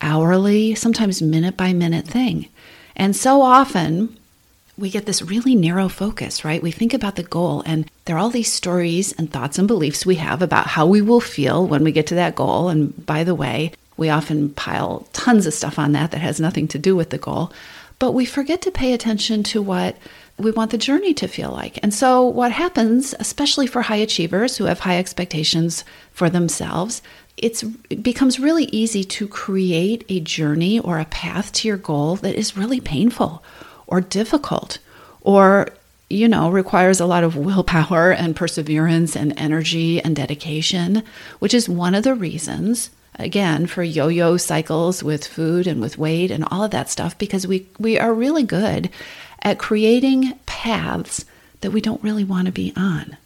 hourly, 0.00 0.74
sometimes 0.74 1.22
minute 1.22 1.56
by 1.56 1.72
minute 1.72 2.06
thing. 2.06 2.48
And 2.96 3.14
so 3.14 3.42
often, 3.42 4.16
we 4.76 4.90
get 4.90 5.06
this 5.06 5.22
really 5.22 5.54
narrow 5.54 5.88
focus, 5.88 6.44
right? 6.44 6.62
We 6.62 6.70
think 6.70 6.94
about 6.94 7.16
the 7.16 7.22
goal, 7.22 7.62
and 7.66 7.90
there 8.04 8.16
are 8.16 8.18
all 8.18 8.30
these 8.30 8.52
stories 8.52 9.12
and 9.12 9.30
thoughts 9.30 9.58
and 9.58 9.68
beliefs 9.68 10.06
we 10.06 10.16
have 10.16 10.42
about 10.42 10.66
how 10.68 10.86
we 10.86 11.02
will 11.02 11.20
feel 11.20 11.66
when 11.66 11.84
we 11.84 11.92
get 11.92 12.06
to 12.08 12.14
that 12.16 12.34
goal. 12.34 12.68
And 12.68 13.04
by 13.06 13.24
the 13.24 13.34
way, 13.34 13.72
we 13.96 14.08
often 14.08 14.50
pile 14.54 15.06
tons 15.12 15.46
of 15.46 15.54
stuff 15.54 15.78
on 15.78 15.92
that 15.92 16.10
that 16.12 16.20
has 16.20 16.40
nothing 16.40 16.66
to 16.68 16.78
do 16.78 16.96
with 16.96 17.10
the 17.10 17.18
goal 17.18 17.52
but 18.00 18.12
we 18.12 18.24
forget 18.24 18.62
to 18.62 18.70
pay 18.72 18.92
attention 18.92 19.44
to 19.44 19.62
what 19.62 19.96
we 20.38 20.50
want 20.50 20.70
the 20.70 20.78
journey 20.78 21.12
to 21.12 21.28
feel 21.28 21.52
like. 21.52 21.78
And 21.82 21.92
so, 21.92 22.24
what 22.24 22.50
happens, 22.50 23.14
especially 23.20 23.66
for 23.66 23.82
high 23.82 23.96
achievers 23.96 24.56
who 24.56 24.64
have 24.64 24.80
high 24.80 24.98
expectations 24.98 25.84
for 26.12 26.30
themselves, 26.30 27.02
it's, 27.42 27.64
it 27.88 28.02
becomes 28.02 28.38
really 28.38 28.64
easy 28.66 29.04
to 29.04 29.26
create 29.28 30.04
a 30.08 30.20
journey 30.20 30.78
or 30.78 30.98
a 30.98 31.04
path 31.06 31.52
to 31.52 31.68
your 31.68 31.76
goal 31.76 32.16
that 32.16 32.34
is 32.34 32.56
really 32.56 32.80
painful 32.80 33.42
or 33.86 34.00
difficult 34.00 34.78
or 35.20 35.68
you 36.10 36.26
know, 36.26 36.50
requires 36.50 36.98
a 36.98 37.06
lot 37.06 37.22
of 37.22 37.36
willpower 37.36 38.10
and 38.10 38.34
perseverance 38.34 39.14
and 39.14 39.32
energy 39.38 40.02
and 40.02 40.16
dedication, 40.16 41.04
which 41.38 41.54
is 41.54 41.68
one 41.68 41.94
of 41.94 42.02
the 42.02 42.14
reasons 42.14 42.90
again 43.14 43.66
for 43.66 43.82
yo-yo 43.82 44.36
cycles 44.36 45.02
with 45.02 45.26
food 45.26 45.66
and 45.66 45.80
with 45.80 45.98
weight 45.98 46.30
and 46.30 46.44
all 46.50 46.64
of 46.64 46.70
that 46.70 46.88
stuff 46.88 47.16
because 47.18 47.46
we 47.46 47.66
we 47.78 47.98
are 47.98 48.14
really 48.14 48.42
good 48.42 48.88
at 49.42 49.58
creating 49.58 50.32
paths 50.46 51.24
that 51.60 51.70
we 51.70 51.80
don't 51.80 52.02
really 52.02 52.24
want 52.24 52.46
to 52.46 52.52
be 52.52 52.72
on. 52.76 53.16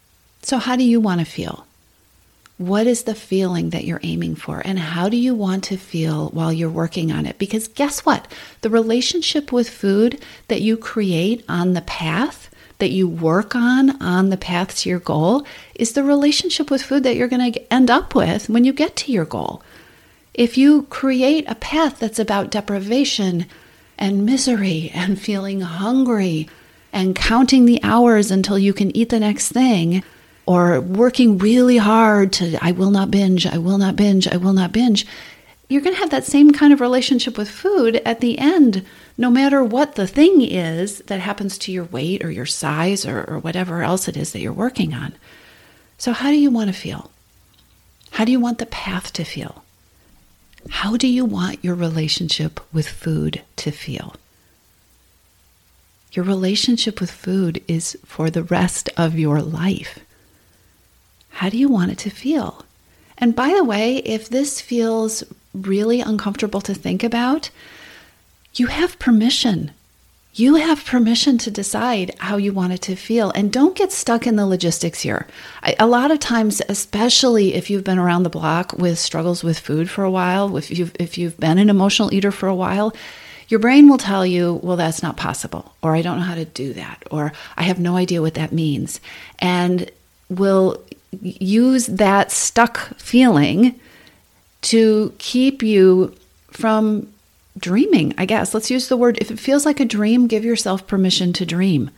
So 0.42 0.58
how 0.58 0.76
do 0.76 0.84
you 0.84 1.00
want 1.00 1.20
to 1.20 1.26
feel? 1.26 1.66
What 2.56 2.86
is 2.86 3.02
the 3.02 3.16
feeling 3.16 3.70
that 3.70 3.84
you're 3.84 4.00
aiming 4.04 4.36
for 4.36 4.62
and 4.64 4.78
how 4.78 5.08
do 5.08 5.16
you 5.16 5.34
want 5.34 5.64
to 5.64 5.76
feel 5.76 6.28
while 6.28 6.52
you're 6.52 6.70
working 6.70 7.10
on 7.10 7.26
it? 7.26 7.36
Because 7.36 7.66
guess 7.66 8.06
what? 8.06 8.28
The 8.60 8.70
relationship 8.70 9.50
with 9.50 9.68
food 9.68 10.22
that 10.46 10.62
you 10.62 10.76
create 10.76 11.44
on 11.48 11.72
the 11.72 11.82
path 11.82 12.48
that 12.78 12.90
you 12.90 13.08
work 13.08 13.54
on 13.54 14.00
on 14.02 14.30
the 14.30 14.36
path 14.36 14.76
to 14.76 14.88
your 14.88 14.98
goal 14.98 15.46
is 15.74 15.92
the 15.92 16.04
relationship 16.04 16.70
with 16.70 16.82
food 16.82 17.02
that 17.04 17.16
you're 17.16 17.28
going 17.28 17.52
to 17.52 17.72
end 17.72 17.90
up 17.90 18.14
with 18.14 18.48
when 18.48 18.64
you 18.64 18.72
get 18.72 18.96
to 18.96 19.12
your 19.12 19.24
goal. 19.24 19.62
If 20.32 20.58
you 20.58 20.82
create 20.90 21.44
a 21.48 21.54
path 21.54 21.98
that's 21.98 22.18
about 22.18 22.50
deprivation 22.50 23.46
and 23.96 24.26
misery 24.26 24.90
and 24.92 25.20
feeling 25.20 25.60
hungry 25.60 26.48
and 26.92 27.14
counting 27.16 27.64
the 27.64 27.80
hours 27.82 28.30
until 28.30 28.58
you 28.58 28.72
can 28.72 28.94
eat 28.96 29.08
the 29.08 29.20
next 29.20 29.50
thing, 29.52 30.02
or 30.46 30.80
working 30.80 31.38
really 31.38 31.78
hard 31.78 32.32
to, 32.34 32.58
I 32.60 32.72
will 32.72 32.90
not 32.90 33.10
binge, 33.10 33.46
I 33.46 33.58
will 33.58 33.78
not 33.78 33.96
binge, 33.96 34.28
I 34.28 34.36
will 34.36 34.52
not 34.52 34.72
binge, 34.72 35.06
you're 35.68 35.82
going 35.82 35.94
to 35.94 36.00
have 36.00 36.10
that 36.10 36.24
same 36.24 36.52
kind 36.52 36.72
of 36.72 36.80
relationship 36.80 37.38
with 37.38 37.50
food 37.50 37.96
at 38.04 38.20
the 38.20 38.38
end, 38.38 38.84
no 39.16 39.30
matter 39.30 39.64
what 39.64 39.94
the 39.94 40.06
thing 40.06 40.42
is 40.42 40.98
that 40.98 41.20
happens 41.20 41.56
to 41.58 41.72
your 41.72 41.84
weight 41.84 42.22
or 42.24 42.30
your 42.30 42.46
size 42.46 43.06
or, 43.06 43.24
or 43.24 43.38
whatever 43.38 43.82
else 43.82 44.06
it 44.06 44.16
is 44.16 44.32
that 44.32 44.40
you're 44.40 44.52
working 44.52 44.92
on. 44.92 45.14
So, 45.96 46.12
how 46.12 46.30
do 46.30 46.36
you 46.36 46.50
want 46.50 46.68
to 46.68 46.78
feel? 46.78 47.10
How 48.12 48.24
do 48.24 48.32
you 48.32 48.40
want 48.40 48.58
the 48.58 48.66
path 48.66 49.12
to 49.14 49.24
feel? 49.24 49.64
How 50.68 50.96
do 50.96 51.08
you 51.08 51.24
want 51.24 51.64
your 51.64 51.74
relationship 51.74 52.60
with 52.72 52.88
food 52.88 53.42
to 53.56 53.70
feel? 53.70 54.16
Your 56.12 56.24
relationship 56.24 57.00
with 57.00 57.10
food 57.10 57.62
is 57.66 57.98
for 58.04 58.30
the 58.30 58.44
rest 58.44 58.88
of 58.96 59.18
your 59.18 59.42
life. 59.42 59.98
How 61.34 61.48
do 61.48 61.56
you 61.56 61.68
want 61.68 61.92
it 61.92 61.98
to 61.98 62.10
feel? 62.10 62.64
And 63.18 63.36
by 63.36 63.54
the 63.54 63.64
way, 63.64 63.96
if 63.98 64.28
this 64.28 64.60
feels 64.60 65.22
really 65.52 66.00
uncomfortable 66.00 66.60
to 66.62 66.74
think 66.74 67.04
about, 67.04 67.50
you 68.54 68.66
have 68.66 68.98
permission 68.98 69.70
you 70.36 70.56
have 70.56 70.84
permission 70.84 71.38
to 71.38 71.50
decide 71.50 72.12
how 72.18 72.36
you 72.36 72.52
want 72.52 72.72
it 72.72 72.82
to 72.82 72.96
feel 72.96 73.30
and 73.30 73.52
don't 73.52 73.76
get 73.76 73.92
stuck 73.92 74.26
in 74.26 74.34
the 74.34 74.46
logistics 74.46 75.00
here. 75.00 75.28
I, 75.62 75.76
a 75.78 75.86
lot 75.86 76.10
of 76.10 76.18
times, 76.18 76.60
especially 76.68 77.54
if 77.54 77.70
you've 77.70 77.84
been 77.84 77.98
around 77.98 78.24
the 78.24 78.30
block 78.30 78.72
with 78.72 78.98
struggles 78.98 79.44
with 79.44 79.60
food 79.60 79.88
for 79.88 80.02
a 80.02 80.10
while, 80.10 80.56
if 80.56 80.76
you've, 80.76 80.94
if 80.98 81.16
you've 81.16 81.38
been 81.38 81.58
an 81.58 81.70
emotional 81.70 82.12
eater 82.12 82.32
for 82.32 82.48
a 82.48 82.54
while, 82.54 82.94
your 83.48 83.60
brain 83.60 83.88
will 83.88 83.98
tell 83.98 84.26
you, 84.26 84.58
well, 84.62 84.76
that's 84.76 85.02
not 85.02 85.16
possible, 85.16 85.72
or 85.82 85.94
I 85.94 86.02
don't 86.02 86.16
know 86.16 86.24
how 86.24 86.34
to 86.34 86.46
do 86.46 86.72
that, 86.72 87.04
or 87.10 87.32
I 87.56 87.64
have 87.64 87.78
no 87.78 87.96
idea 87.96 88.22
what 88.22 88.34
that 88.34 88.52
means. 88.52 89.00
And 89.38 89.88
will 90.28 90.82
use 91.22 91.86
that 91.86 92.30
stuck 92.30 92.78
feeling 92.98 93.78
to 94.62 95.14
keep 95.18 95.62
you 95.62 96.14
from 96.50 97.12
dreaming, 97.58 98.14
I 98.18 98.24
guess. 98.26 98.54
Let's 98.54 98.70
use 98.70 98.88
the 98.88 98.96
word 98.96 99.18
if 99.20 99.30
it 99.30 99.38
feels 99.38 99.66
like 99.66 99.80
a 99.80 99.84
dream, 99.84 100.26
give 100.26 100.44
yourself 100.44 100.86
permission 100.86 101.32
to 101.34 101.46
dream. 101.46 101.90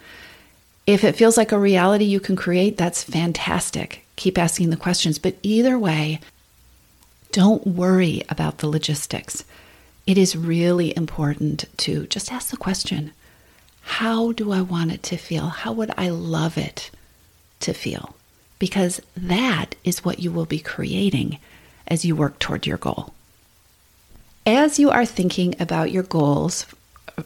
If 0.87 1.03
it 1.03 1.17
feels 1.17 1.37
like 1.37 1.53
a 1.53 1.59
reality 1.59 2.05
you 2.05 2.21
can 2.21 2.37
create, 2.37 2.77
that's 2.77 3.03
fantastic. 3.03 4.05
Keep 4.17 4.39
asking 4.39 4.71
the 4.71 4.77
questions. 4.77 5.19
But 5.19 5.37
either 5.43 5.79
way, 5.79 6.21
don't 7.33 7.67
worry 7.67 8.23
about 8.29 8.59
the 8.59 8.69
logistics. 8.69 9.45
It 10.07 10.17
is 10.17 10.37
really 10.37 10.97
important 10.97 11.65
to 11.79 12.07
just 12.07 12.33
ask 12.33 12.51
the 12.51 12.57
question 12.57 13.13
How 13.83 14.33
do 14.33 14.53
I 14.53 14.61
want 14.61 14.93
it 14.93 15.03
to 15.05 15.17
feel? 15.17 15.47
How 15.49 15.73
would 15.73 15.93
I 15.97 16.09
love 16.09 16.57
it 16.57 16.91
to 17.61 17.73
feel? 17.73 18.16
Because 18.59 19.01
that 19.17 19.75
is 19.85 20.05
what 20.05 20.19
you 20.19 20.31
will 20.31 20.47
be 20.47 20.59
creating 20.59 21.39
as 21.87 22.05
you 22.05 22.17
work 22.17 22.39
toward 22.39 22.67
your 22.67 22.79
goal. 22.79 23.13
As 24.47 24.79
you 24.79 24.91
are 24.91 25.05
thinking 25.05 25.55
about 25.61 25.91
your 25.91 26.05
goals 26.05 26.67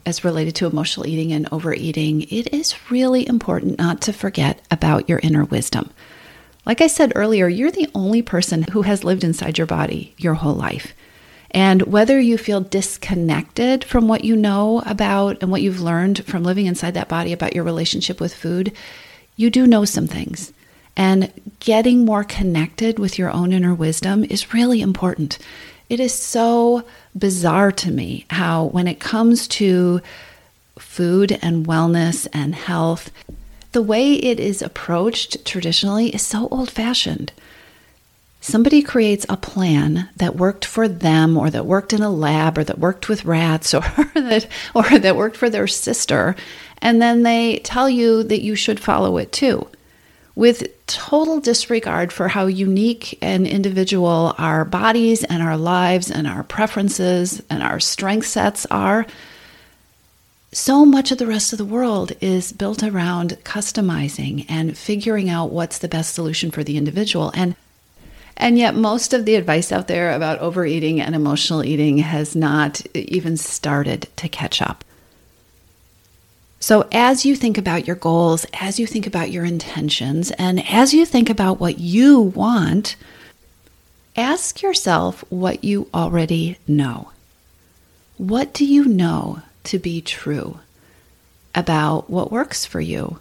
as 0.07 0.25
related 0.25 0.55
to 0.57 0.67
emotional 0.67 1.07
eating 1.07 1.33
and 1.33 1.49
overeating, 1.53 2.23
it 2.23 2.53
is 2.53 2.91
really 2.91 3.27
important 3.29 3.79
not 3.79 4.01
to 4.03 4.13
forget 4.13 4.61
about 4.71 5.09
your 5.09 5.21
inner 5.23 5.45
wisdom. 5.45 5.91
Like 6.67 6.81
I 6.81 6.87
said 6.87 7.13
earlier, 7.15 7.49
you're 7.49 7.71
the 7.71 7.91
only 7.95 8.23
person 8.23 8.65
who 8.65 8.83
has 8.83 9.05
lived 9.05 9.25
inside 9.25 9.59
your 9.59 9.67
body 9.67 10.15
your 10.19 10.35
whole 10.35 10.55
life. 10.55 10.95
And 11.51 11.83
whether 11.83 12.21
you 12.21 12.39
feel 12.39 12.61
disconnected 12.61 13.83
from 13.83 14.07
what 14.07 14.25
you 14.25 14.37
know 14.37 14.83
about 14.87 15.43
and 15.43 15.51
what 15.51 15.63
you've 15.63 15.81
learned 15.81 16.25
from 16.25 16.45
living 16.45 16.67
inside 16.67 16.95
that 16.95 17.09
body 17.09 17.33
about 17.33 17.55
your 17.55 17.65
relationship 17.65 18.21
with 18.21 18.33
food, 18.33 18.73
you 19.37 19.51
do 19.51 19.67
know 19.67 19.85
some 19.85 20.07
things. 20.07 20.53
And 20.97 21.33
getting 21.61 22.05
more 22.05 22.25
connected 22.25 22.99
with 22.99 23.19
your 23.19 23.31
own 23.31 23.53
inner 23.53 23.75
wisdom 23.75 24.25
is 24.25 24.53
really 24.53 24.81
important. 24.81 25.39
It 25.89 26.01
is 26.01 26.15
so 26.15 26.85
bizarre 27.17 27.73
to 27.73 27.91
me 27.91 28.27
how, 28.31 28.65
when 28.65 28.87
it 28.87 29.01
comes 29.01 29.49
to 29.49 30.01
food 30.79 31.39
and 31.43 31.67
wellness 31.67 32.27
and 32.33 32.55
health, 32.55 33.11
the 33.73 33.83
way 33.83 34.15
it 34.15 34.41
is 34.41 34.63
approached 34.63 35.45
traditionally 35.45 36.09
is 36.11 36.23
so 36.23 36.49
old 36.49 36.71
fashioned. 36.71 37.33
Somebody 38.41 38.83
creates 38.83 39.27
a 39.29 39.37
plan 39.37 40.09
that 40.17 40.37
worked 40.37 40.65
for 40.65 40.89
them 40.89 41.37
or 41.37 41.51
that 41.51 41.67
worked 41.67 41.93
in 41.93 42.03
a 42.03 42.11
lab 42.11 42.57
or 42.57 42.65
that 42.65 42.79
worked 42.79 43.09
with 43.09 43.27
rats 43.27 43.75
or 43.75 43.81
that 44.15 44.47
or 44.75 44.99
that 44.99 45.17
worked 45.17 45.37
for 45.37 45.51
their 45.51 45.67
sister 45.67 46.35
and 46.83 47.03
then 47.03 47.23
they 47.23 47.59
tell 47.59 47.91
you 47.91 48.23
that 48.23 48.43
you 48.43 48.55
should 48.55 48.81
follow 48.81 49.19
it 49.19 49.33
too 49.33 49.67
with 50.35 50.87
total 50.87 51.41
disregard 51.41 52.13
for 52.13 52.29
how 52.29 52.47
unique 52.47 53.19
and 53.21 53.47
individual 53.47 54.35
our 54.39 54.65
bodies 54.65 55.25
and 55.25 55.43
our 55.43 55.57
lives 55.57 56.11
and 56.11 56.27
our 56.27 56.43
preferences 56.43 57.43
and 57.51 57.63
our 57.63 57.81
strength 57.81 58.27
sets 58.27 58.67
are, 58.67 59.07
so 60.53 60.85
much 60.85 61.13
of 61.13 61.19
the 61.19 61.27
rest 61.27 61.53
of 61.53 61.59
the 61.59 61.65
world 61.65 62.13
is 62.21 62.53
built 62.53 62.83
around 62.83 63.39
customizing 63.45 64.47
and 64.49 64.77
figuring 64.77 65.29
out 65.29 65.51
what's 65.51 65.79
the 65.79 65.89
best 65.89 66.15
solution 66.15 66.51
for 66.51 66.65
the 66.65 66.77
individual. 66.77 67.31
And 67.35 67.55
and 68.37 68.57
yet, 68.59 68.75
most 68.75 69.13
of 69.13 69.27
the 69.27 69.35
advice 69.35 69.71
out 69.71 69.87
there 69.87 70.13
about 70.13 70.39
overeating 70.39 70.99
and 70.99 71.15
emotional 71.15 71.63
eating 71.63 71.99
has 71.99 72.35
not 72.35 72.81
even 72.97 73.37
started 73.37 74.09
to 74.17 74.31
catch 74.31 74.63
up. 74.63 74.83
So, 76.63 76.87
as 76.93 77.25
you 77.25 77.37
think 77.37 77.57
about 77.57 77.87
your 77.87 77.97
goals, 77.97 78.45
as 78.53 78.79
you 78.79 78.87
think 78.87 79.07
about 79.07 79.31
your 79.31 79.47
intentions, 79.47 80.31
and 80.33 80.63
as 80.71 80.93
you 80.93 81.07
think 81.07 81.31
about 81.31 81.59
what 81.59 81.79
you 81.79 82.21
want, 82.21 82.97
ask 84.15 84.61
yourself 84.61 85.25
what 85.31 85.65
you 85.65 85.89
already 85.95 86.59
know. 86.69 87.13
What 88.19 88.53
do 88.53 88.67
you 88.67 88.85
know 88.85 89.41
to 89.65 89.79
be 89.79 90.03
true 90.03 90.61
about 91.55 92.11
what 92.11 92.31
works 92.31 92.67
for 92.67 92.81
you? 92.81 93.19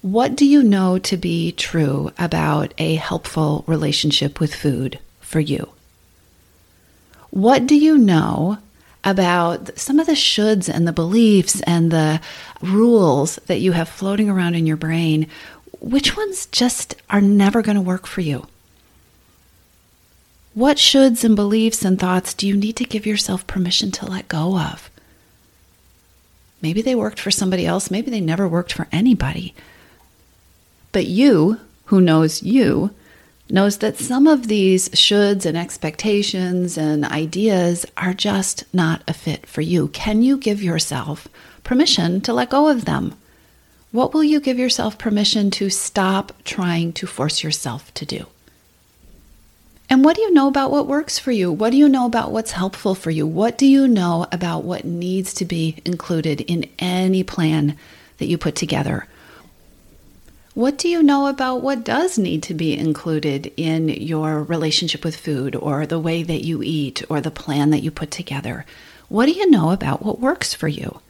What 0.00 0.34
do 0.34 0.46
you 0.46 0.62
know 0.62 0.98
to 0.98 1.18
be 1.18 1.52
true 1.52 2.10
about 2.18 2.72
a 2.78 2.94
helpful 2.94 3.62
relationship 3.66 4.40
with 4.40 4.54
food 4.54 4.98
for 5.20 5.40
you? 5.40 5.68
What 7.28 7.66
do 7.66 7.76
you 7.76 7.98
know 7.98 8.56
about 9.04 9.78
some 9.78 9.98
of 9.98 10.06
the 10.06 10.12
shoulds 10.12 10.68
and 10.68 10.86
the 10.86 10.92
beliefs 10.92 11.60
and 11.62 11.90
the 11.90 12.20
rules 12.60 13.36
that 13.46 13.60
you 13.60 13.72
have 13.72 13.88
floating 13.88 14.28
around 14.28 14.54
in 14.54 14.66
your 14.66 14.76
brain, 14.76 15.26
which 15.80 16.16
ones 16.16 16.46
just 16.46 16.94
are 17.08 17.20
never 17.20 17.62
going 17.62 17.76
to 17.76 17.82
work 17.82 18.06
for 18.06 18.20
you? 18.20 18.46
What 20.52 20.76
shoulds 20.76 21.24
and 21.24 21.36
beliefs 21.36 21.84
and 21.84 21.98
thoughts 21.98 22.34
do 22.34 22.46
you 22.46 22.56
need 22.56 22.76
to 22.76 22.84
give 22.84 23.06
yourself 23.06 23.46
permission 23.46 23.90
to 23.92 24.06
let 24.06 24.28
go 24.28 24.58
of? 24.58 24.90
Maybe 26.60 26.82
they 26.82 26.94
worked 26.94 27.20
for 27.20 27.30
somebody 27.30 27.64
else, 27.66 27.90
maybe 27.90 28.10
they 28.10 28.20
never 28.20 28.46
worked 28.46 28.72
for 28.72 28.86
anybody. 28.92 29.54
But 30.92 31.06
you, 31.06 31.60
who 31.86 32.00
knows 32.00 32.42
you, 32.42 32.90
knows 33.50 33.78
that 33.78 33.98
some 33.98 34.26
of 34.26 34.48
these 34.48 34.88
shoulds 34.90 35.46
and 35.46 35.56
expectations 35.56 36.78
and 36.78 37.04
ideas 37.04 37.86
are 37.96 38.14
just 38.14 38.64
not 38.74 39.02
a 39.08 39.12
fit 39.12 39.46
for 39.46 39.60
you. 39.60 39.88
Can 39.88 40.22
you 40.22 40.36
give 40.36 40.62
yourself 40.62 41.28
permission 41.64 42.20
to 42.22 42.32
let 42.32 42.50
go 42.50 42.68
of 42.68 42.84
them? 42.84 43.14
What 43.92 44.14
will 44.14 44.24
you 44.24 44.40
give 44.40 44.58
yourself 44.58 44.98
permission 44.98 45.50
to 45.52 45.68
stop 45.68 46.32
trying 46.44 46.92
to 46.94 47.06
force 47.06 47.42
yourself 47.42 47.92
to 47.94 48.06
do? 48.06 48.26
And 49.88 50.04
what 50.04 50.14
do 50.14 50.22
you 50.22 50.32
know 50.32 50.46
about 50.46 50.70
what 50.70 50.86
works 50.86 51.18
for 51.18 51.32
you? 51.32 51.50
What 51.50 51.70
do 51.70 51.76
you 51.76 51.88
know 51.88 52.06
about 52.06 52.30
what's 52.30 52.52
helpful 52.52 52.94
for 52.94 53.10
you? 53.10 53.26
What 53.26 53.58
do 53.58 53.66
you 53.66 53.88
know 53.88 54.28
about 54.30 54.62
what 54.62 54.84
needs 54.84 55.34
to 55.34 55.44
be 55.44 55.82
included 55.84 56.42
in 56.42 56.70
any 56.78 57.24
plan 57.24 57.76
that 58.18 58.26
you 58.26 58.38
put 58.38 58.54
together? 58.54 59.08
What 60.54 60.78
do 60.78 60.88
you 60.88 61.00
know 61.00 61.28
about 61.28 61.62
what 61.62 61.84
does 61.84 62.18
need 62.18 62.42
to 62.44 62.54
be 62.54 62.76
included 62.76 63.52
in 63.56 63.88
your 63.88 64.42
relationship 64.42 65.04
with 65.04 65.16
food 65.16 65.54
or 65.54 65.86
the 65.86 66.00
way 66.00 66.24
that 66.24 66.44
you 66.44 66.60
eat 66.60 67.04
or 67.08 67.20
the 67.20 67.30
plan 67.30 67.70
that 67.70 67.84
you 67.84 67.92
put 67.92 68.10
together? 68.10 68.66
What 69.08 69.26
do 69.26 69.32
you 69.32 69.48
know 69.48 69.70
about 69.70 70.04
what 70.04 70.18
works 70.18 70.52
for 70.52 70.66
you? 70.66 71.00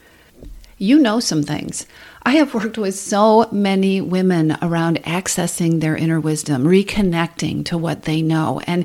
You 0.76 0.98
know 0.98 1.20
some 1.20 1.42
things. 1.42 1.86
I 2.22 2.32
have 2.32 2.52
worked 2.54 2.76
with 2.76 2.94
so 2.94 3.48
many 3.50 4.02
women 4.02 4.58
around 4.60 5.02
accessing 5.04 5.80
their 5.80 5.96
inner 5.96 6.20
wisdom, 6.20 6.64
reconnecting 6.64 7.64
to 7.64 7.78
what 7.78 8.02
they 8.02 8.20
know. 8.20 8.60
And 8.66 8.84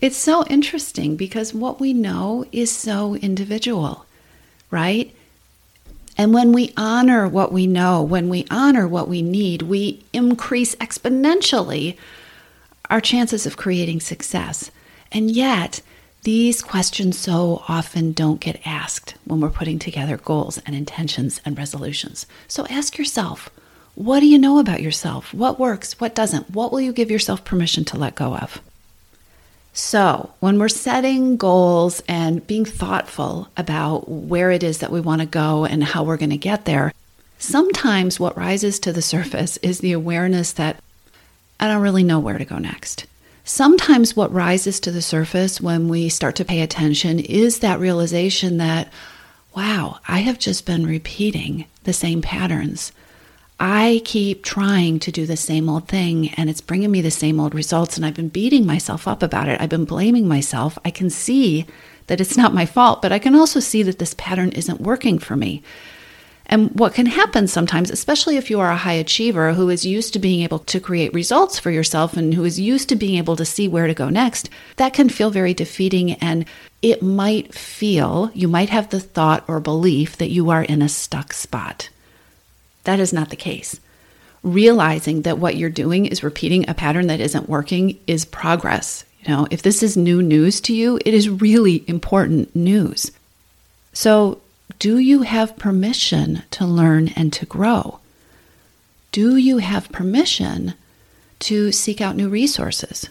it's 0.00 0.16
so 0.16 0.42
interesting 0.46 1.16
because 1.16 1.52
what 1.52 1.80
we 1.80 1.92
know 1.92 2.46
is 2.50 2.70
so 2.74 3.14
individual, 3.16 4.06
right? 4.70 5.14
And 6.18 6.32
when 6.32 6.52
we 6.52 6.72
honor 6.76 7.28
what 7.28 7.52
we 7.52 7.66
know, 7.66 8.02
when 8.02 8.28
we 8.28 8.46
honor 8.50 8.88
what 8.88 9.08
we 9.08 9.22
need, 9.22 9.62
we 9.62 10.04
increase 10.12 10.74
exponentially 10.76 11.96
our 12.88 13.00
chances 13.00 13.46
of 13.46 13.56
creating 13.56 14.00
success. 14.00 14.70
And 15.12 15.30
yet, 15.30 15.82
these 16.22 16.62
questions 16.62 17.18
so 17.18 17.62
often 17.68 18.12
don't 18.12 18.40
get 18.40 18.66
asked 18.66 19.14
when 19.24 19.40
we're 19.40 19.50
putting 19.50 19.78
together 19.78 20.16
goals 20.16 20.58
and 20.66 20.74
intentions 20.74 21.40
and 21.44 21.56
resolutions. 21.56 22.26
So 22.48 22.66
ask 22.66 22.98
yourself 22.98 23.50
what 23.94 24.20
do 24.20 24.26
you 24.26 24.38
know 24.38 24.58
about 24.58 24.82
yourself? 24.82 25.32
What 25.32 25.58
works? 25.58 25.98
What 25.98 26.14
doesn't? 26.14 26.50
What 26.50 26.70
will 26.70 26.82
you 26.82 26.92
give 26.92 27.10
yourself 27.10 27.46
permission 27.46 27.82
to 27.86 27.96
let 27.96 28.14
go 28.14 28.36
of? 28.36 28.60
So, 29.78 30.30
when 30.40 30.58
we're 30.58 30.70
setting 30.70 31.36
goals 31.36 32.02
and 32.08 32.44
being 32.46 32.64
thoughtful 32.64 33.48
about 33.58 34.08
where 34.08 34.50
it 34.50 34.62
is 34.62 34.78
that 34.78 34.90
we 34.90 35.02
want 35.02 35.20
to 35.20 35.26
go 35.26 35.66
and 35.66 35.84
how 35.84 36.02
we're 36.02 36.16
going 36.16 36.30
to 36.30 36.38
get 36.38 36.64
there, 36.64 36.94
sometimes 37.38 38.18
what 38.18 38.38
rises 38.38 38.78
to 38.80 38.92
the 38.94 39.02
surface 39.02 39.58
is 39.58 39.80
the 39.80 39.92
awareness 39.92 40.52
that 40.52 40.82
I 41.60 41.68
don't 41.68 41.82
really 41.82 42.04
know 42.04 42.18
where 42.18 42.38
to 42.38 42.44
go 42.46 42.56
next. 42.56 43.04
Sometimes 43.44 44.16
what 44.16 44.32
rises 44.32 44.80
to 44.80 44.90
the 44.90 45.02
surface 45.02 45.60
when 45.60 45.88
we 45.88 46.08
start 46.08 46.36
to 46.36 46.44
pay 46.46 46.62
attention 46.62 47.20
is 47.20 47.58
that 47.58 47.78
realization 47.78 48.56
that, 48.56 48.90
wow, 49.54 49.98
I 50.08 50.20
have 50.20 50.38
just 50.38 50.64
been 50.64 50.86
repeating 50.86 51.66
the 51.84 51.92
same 51.92 52.22
patterns 52.22 52.92
I 53.58 54.02
keep 54.04 54.44
trying 54.44 54.98
to 55.00 55.10
do 55.10 55.24
the 55.24 55.36
same 55.36 55.68
old 55.68 55.88
thing 55.88 56.28
and 56.30 56.50
it's 56.50 56.60
bringing 56.60 56.90
me 56.90 57.00
the 57.00 57.10
same 57.10 57.40
old 57.40 57.54
results. 57.54 57.96
And 57.96 58.04
I've 58.04 58.14
been 58.14 58.28
beating 58.28 58.66
myself 58.66 59.08
up 59.08 59.22
about 59.22 59.48
it. 59.48 59.60
I've 59.60 59.70
been 59.70 59.86
blaming 59.86 60.28
myself. 60.28 60.78
I 60.84 60.90
can 60.90 61.08
see 61.08 61.66
that 62.06 62.20
it's 62.20 62.36
not 62.36 62.54
my 62.54 62.66
fault, 62.66 63.00
but 63.00 63.12
I 63.12 63.18
can 63.18 63.34
also 63.34 63.60
see 63.60 63.82
that 63.84 63.98
this 63.98 64.14
pattern 64.18 64.50
isn't 64.50 64.80
working 64.80 65.18
for 65.18 65.36
me. 65.36 65.62
And 66.48 66.70
what 66.78 66.94
can 66.94 67.06
happen 67.06 67.48
sometimes, 67.48 67.90
especially 67.90 68.36
if 68.36 68.50
you 68.50 68.60
are 68.60 68.70
a 68.70 68.76
high 68.76 68.92
achiever 68.92 69.54
who 69.54 69.68
is 69.68 69.84
used 69.84 70.12
to 70.12 70.20
being 70.20 70.42
able 70.42 70.60
to 70.60 70.78
create 70.78 71.12
results 71.12 71.58
for 71.58 71.72
yourself 71.72 72.16
and 72.16 72.34
who 72.34 72.44
is 72.44 72.60
used 72.60 72.88
to 72.90 72.96
being 72.96 73.16
able 73.16 73.34
to 73.36 73.44
see 73.44 73.66
where 73.66 73.88
to 73.88 73.94
go 73.94 74.08
next, 74.08 74.48
that 74.76 74.92
can 74.92 75.08
feel 75.08 75.30
very 75.30 75.54
defeating. 75.54 76.12
And 76.12 76.44
it 76.82 77.02
might 77.02 77.52
feel, 77.52 78.30
you 78.32 78.46
might 78.46 78.68
have 78.68 78.90
the 78.90 79.00
thought 79.00 79.44
or 79.48 79.58
belief 79.58 80.18
that 80.18 80.30
you 80.30 80.50
are 80.50 80.62
in 80.62 80.82
a 80.82 80.88
stuck 80.88 81.32
spot. 81.32 81.88
That 82.86 83.00
is 83.00 83.12
not 83.12 83.30
the 83.30 83.36
case. 83.36 83.80
Realizing 84.42 85.22
that 85.22 85.38
what 85.38 85.56
you're 85.56 85.70
doing 85.70 86.06
is 86.06 86.22
repeating 86.22 86.68
a 86.68 86.74
pattern 86.74 87.08
that 87.08 87.20
isn't 87.20 87.48
working 87.48 87.98
is 88.06 88.24
progress. 88.24 89.04
You 89.22 89.28
know, 89.28 89.48
if 89.50 89.60
this 89.60 89.82
is 89.82 89.96
new 89.96 90.22
news 90.22 90.60
to 90.62 90.72
you, 90.72 91.00
it 91.04 91.12
is 91.12 91.28
really 91.28 91.84
important 91.88 92.54
news. 92.54 93.10
So, 93.92 94.40
do 94.78 94.98
you 94.98 95.22
have 95.22 95.56
permission 95.56 96.44
to 96.52 96.64
learn 96.64 97.08
and 97.16 97.32
to 97.32 97.44
grow? 97.44 97.98
Do 99.10 99.36
you 99.36 99.58
have 99.58 99.90
permission 99.90 100.74
to 101.40 101.72
seek 101.72 102.00
out 102.00 102.14
new 102.14 102.28
resources? 102.28 103.08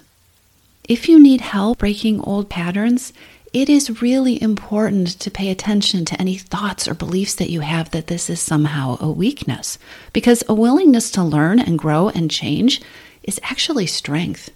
If 0.88 1.09
you 1.09 1.19
need 1.19 1.41
help 1.41 1.79
breaking 1.79 2.21
old 2.21 2.49
patterns, 2.49 3.11
it 3.55 3.69
is 3.69 4.01
really 4.01 4.41
important 4.41 5.07
to 5.07 5.31
pay 5.31 5.49
attention 5.49 6.03
to 6.03 6.19
any 6.19 6.35
thoughts 6.35 6.89
or 6.89 6.93
beliefs 6.93 7.35
that 7.35 7.49
you 7.49 7.61
have 7.61 7.89
that 7.91 8.07
this 8.07 8.29
is 8.29 8.41
somehow 8.41 8.97
a 8.99 9.09
weakness, 9.09 9.79
because 10.11 10.43
a 10.49 10.53
willingness 10.53 11.09
to 11.09 11.23
learn 11.23 11.57
and 11.57 11.79
grow 11.79 12.09
and 12.09 12.29
change 12.29 12.81
is 13.23 13.39
actually 13.43 13.85
strength. 13.85 14.49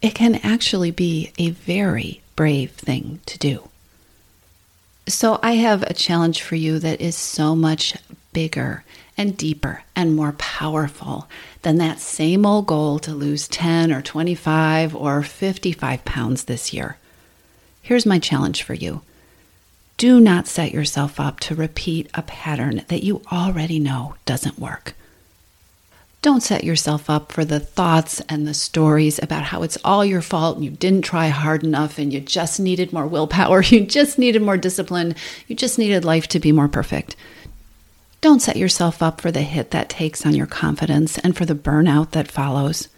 It 0.00 0.14
can 0.14 0.36
actually 0.44 0.92
be 0.92 1.32
a 1.38 1.50
very 1.50 2.22
brave 2.36 2.70
thing 2.70 3.18
to 3.26 3.36
do. 3.36 3.68
So, 5.08 5.40
I 5.42 5.54
have 5.54 5.82
a 5.82 5.92
challenge 5.92 6.40
for 6.40 6.54
you 6.54 6.78
that 6.78 7.00
is 7.00 7.16
so 7.16 7.56
much 7.56 7.96
bigger 8.32 8.84
and 9.18 9.36
deeper 9.36 9.82
and 9.96 10.14
more 10.14 10.36
powerful 10.38 11.28
than 11.62 11.78
that 11.78 11.98
same 11.98 12.46
old 12.46 12.68
goal 12.68 13.00
to 13.00 13.10
lose 13.12 13.48
10 13.48 13.92
or 13.92 14.00
25 14.02 14.94
or 14.94 15.24
55 15.24 16.04
pounds 16.04 16.44
this 16.44 16.72
year. 16.72 16.96
Here's 17.84 18.06
my 18.06 18.18
challenge 18.18 18.62
for 18.62 18.72
you 18.72 19.02
do 19.98 20.18
not 20.18 20.46
set 20.46 20.72
yourself 20.72 21.20
up 21.20 21.38
to 21.40 21.54
repeat 21.54 22.08
a 22.14 22.22
pattern 22.22 22.82
that 22.88 23.04
you 23.04 23.20
already 23.30 23.78
know 23.78 24.14
doesn't 24.24 24.58
work. 24.58 24.94
Don't 26.22 26.42
set 26.42 26.64
yourself 26.64 27.10
up 27.10 27.30
for 27.30 27.44
the 27.44 27.60
thoughts 27.60 28.22
and 28.26 28.46
the 28.46 28.54
stories 28.54 29.22
about 29.22 29.42
how 29.42 29.62
it's 29.62 29.76
all 29.84 30.02
your 30.02 30.22
fault 30.22 30.56
and 30.56 30.64
you 30.64 30.70
didn't 30.70 31.02
try 31.02 31.28
hard 31.28 31.62
enough 31.62 31.98
and 31.98 32.10
you 32.10 32.20
just 32.20 32.58
needed 32.58 32.90
more 32.90 33.06
willpower, 33.06 33.60
you 33.62 33.84
just 33.84 34.18
needed 34.18 34.40
more 34.40 34.56
discipline, 34.56 35.14
you 35.46 35.54
just 35.54 35.78
needed 35.78 36.06
life 36.06 36.26
to 36.28 36.40
be 36.40 36.52
more 36.52 36.68
perfect. 36.68 37.16
Don't 38.22 38.40
set 38.40 38.56
yourself 38.56 39.02
up 39.02 39.20
for 39.20 39.30
the 39.30 39.42
hit 39.42 39.72
that 39.72 39.90
takes 39.90 40.24
on 40.24 40.34
your 40.34 40.46
confidence 40.46 41.18
and 41.18 41.36
for 41.36 41.44
the 41.44 41.54
burnout 41.54 42.12
that 42.12 42.32
follows. 42.32 42.88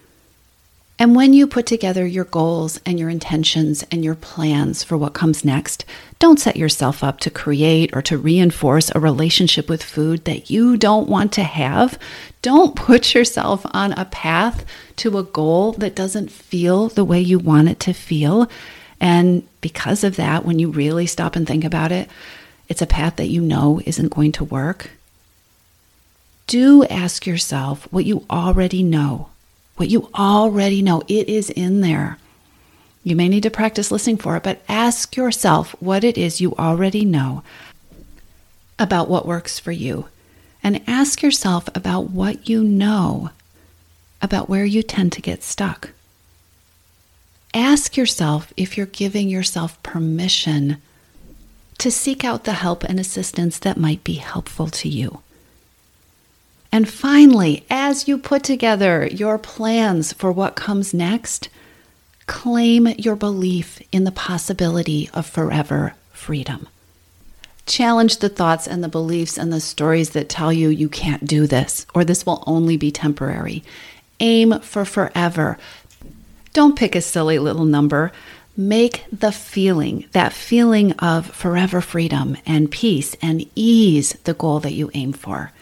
And 0.98 1.14
when 1.14 1.34
you 1.34 1.46
put 1.46 1.66
together 1.66 2.06
your 2.06 2.24
goals 2.24 2.80
and 2.86 2.98
your 2.98 3.10
intentions 3.10 3.84
and 3.90 4.02
your 4.02 4.14
plans 4.14 4.82
for 4.82 4.96
what 4.96 5.12
comes 5.12 5.44
next, 5.44 5.84
don't 6.18 6.40
set 6.40 6.56
yourself 6.56 7.04
up 7.04 7.20
to 7.20 7.30
create 7.30 7.94
or 7.94 8.00
to 8.02 8.16
reinforce 8.16 8.90
a 8.90 9.00
relationship 9.00 9.68
with 9.68 9.82
food 9.82 10.24
that 10.24 10.48
you 10.48 10.78
don't 10.78 11.06
want 11.06 11.32
to 11.32 11.42
have. 11.42 11.98
Don't 12.40 12.74
put 12.74 13.14
yourself 13.14 13.66
on 13.72 13.92
a 13.92 14.06
path 14.06 14.64
to 14.96 15.18
a 15.18 15.22
goal 15.22 15.72
that 15.72 15.94
doesn't 15.94 16.30
feel 16.30 16.88
the 16.88 17.04
way 17.04 17.20
you 17.20 17.38
want 17.38 17.68
it 17.68 17.78
to 17.80 17.92
feel. 17.92 18.48
And 18.98 19.46
because 19.60 20.02
of 20.02 20.16
that, 20.16 20.46
when 20.46 20.58
you 20.58 20.70
really 20.70 21.06
stop 21.06 21.36
and 21.36 21.46
think 21.46 21.64
about 21.64 21.92
it, 21.92 22.08
it's 22.68 22.80
a 22.80 22.86
path 22.86 23.16
that 23.16 23.28
you 23.28 23.42
know 23.42 23.82
isn't 23.84 24.14
going 24.14 24.32
to 24.32 24.44
work. 24.44 24.90
Do 26.46 26.84
ask 26.84 27.26
yourself 27.26 27.86
what 27.92 28.06
you 28.06 28.24
already 28.30 28.82
know 28.82 29.28
what 29.76 29.88
you 29.88 30.10
already 30.14 30.82
know. 30.82 31.02
It 31.08 31.28
is 31.28 31.50
in 31.50 31.80
there. 31.80 32.18
You 33.04 33.14
may 33.14 33.28
need 33.28 33.44
to 33.44 33.50
practice 33.50 33.90
listening 33.90 34.16
for 34.16 34.36
it, 34.36 34.42
but 34.42 34.62
ask 34.68 35.16
yourself 35.16 35.76
what 35.80 36.02
it 36.02 36.18
is 36.18 36.40
you 36.40 36.54
already 36.56 37.04
know 37.04 37.42
about 38.78 39.08
what 39.08 39.26
works 39.26 39.58
for 39.58 39.72
you. 39.72 40.08
And 40.62 40.82
ask 40.88 41.22
yourself 41.22 41.68
about 41.74 42.10
what 42.10 42.48
you 42.48 42.64
know 42.64 43.30
about 44.20 44.48
where 44.48 44.64
you 44.64 44.82
tend 44.82 45.12
to 45.12 45.22
get 45.22 45.42
stuck. 45.42 45.90
Ask 47.54 47.96
yourself 47.96 48.52
if 48.56 48.76
you're 48.76 48.86
giving 48.86 49.28
yourself 49.28 49.80
permission 49.82 50.78
to 51.78 51.90
seek 51.90 52.24
out 52.24 52.44
the 52.44 52.54
help 52.54 52.82
and 52.82 52.98
assistance 52.98 53.58
that 53.60 53.76
might 53.76 54.02
be 54.02 54.14
helpful 54.14 54.68
to 54.68 54.88
you. 54.88 55.20
And 56.72 56.88
finally, 56.88 57.64
as 57.70 58.08
you 58.08 58.18
put 58.18 58.42
together 58.42 59.06
your 59.06 59.38
plans 59.38 60.12
for 60.12 60.32
what 60.32 60.56
comes 60.56 60.92
next, 60.92 61.48
claim 62.26 62.88
your 62.98 63.16
belief 63.16 63.80
in 63.92 64.04
the 64.04 64.12
possibility 64.12 65.08
of 65.14 65.26
forever 65.26 65.94
freedom. 66.12 66.68
Challenge 67.66 68.18
the 68.18 68.28
thoughts 68.28 68.68
and 68.68 68.82
the 68.82 68.88
beliefs 68.88 69.36
and 69.36 69.52
the 69.52 69.60
stories 69.60 70.10
that 70.10 70.28
tell 70.28 70.52
you 70.52 70.68
you 70.68 70.88
can't 70.88 71.26
do 71.26 71.46
this 71.46 71.86
or 71.94 72.04
this 72.04 72.24
will 72.24 72.44
only 72.46 72.76
be 72.76 72.90
temporary. 72.92 73.64
Aim 74.20 74.60
for 74.60 74.84
forever. 74.84 75.58
Don't 76.52 76.78
pick 76.78 76.94
a 76.94 77.00
silly 77.00 77.38
little 77.38 77.64
number. 77.64 78.12
Make 78.56 79.04
the 79.12 79.32
feeling, 79.32 80.06
that 80.12 80.32
feeling 80.32 80.92
of 80.92 81.26
forever 81.26 81.80
freedom 81.80 82.36
and 82.46 82.70
peace 82.70 83.14
and 83.20 83.44
ease, 83.54 84.12
the 84.24 84.32
goal 84.32 84.60
that 84.60 84.72
you 84.72 84.90
aim 84.94 85.12
for. 85.12 85.52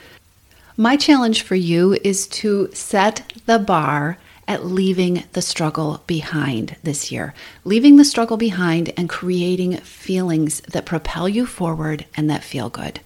My 0.76 0.96
challenge 0.96 1.42
for 1.42 1.54
you 1.54 1.96
is 2.02 2.26
to 2.28 2.68
set 2.72 3.32
the 3.46 3.60
bar 3.60 4.18
at 4.48 4.66
leaving 4.66 5.22
the 5.32 5.40
struggle 5.40 6.02
behind 6.08 6.74
this 6.82 7.12
year, 7.12 7.32
leaving 7.62 7.96
the 7.96 8.04
struggle 8.04 8.36
behind 8.36 8.92
and 8.96 9.08
creating 9.08 9.76
feelings 9.76 10.60
that 10.62 10.84
propel 10.84 11.28
you 11.28 11.46
forward 11.46 12.06
and 12.16 12.28
that 12.28 12.42
feel 12.42 12.70
good. 12.70 12.98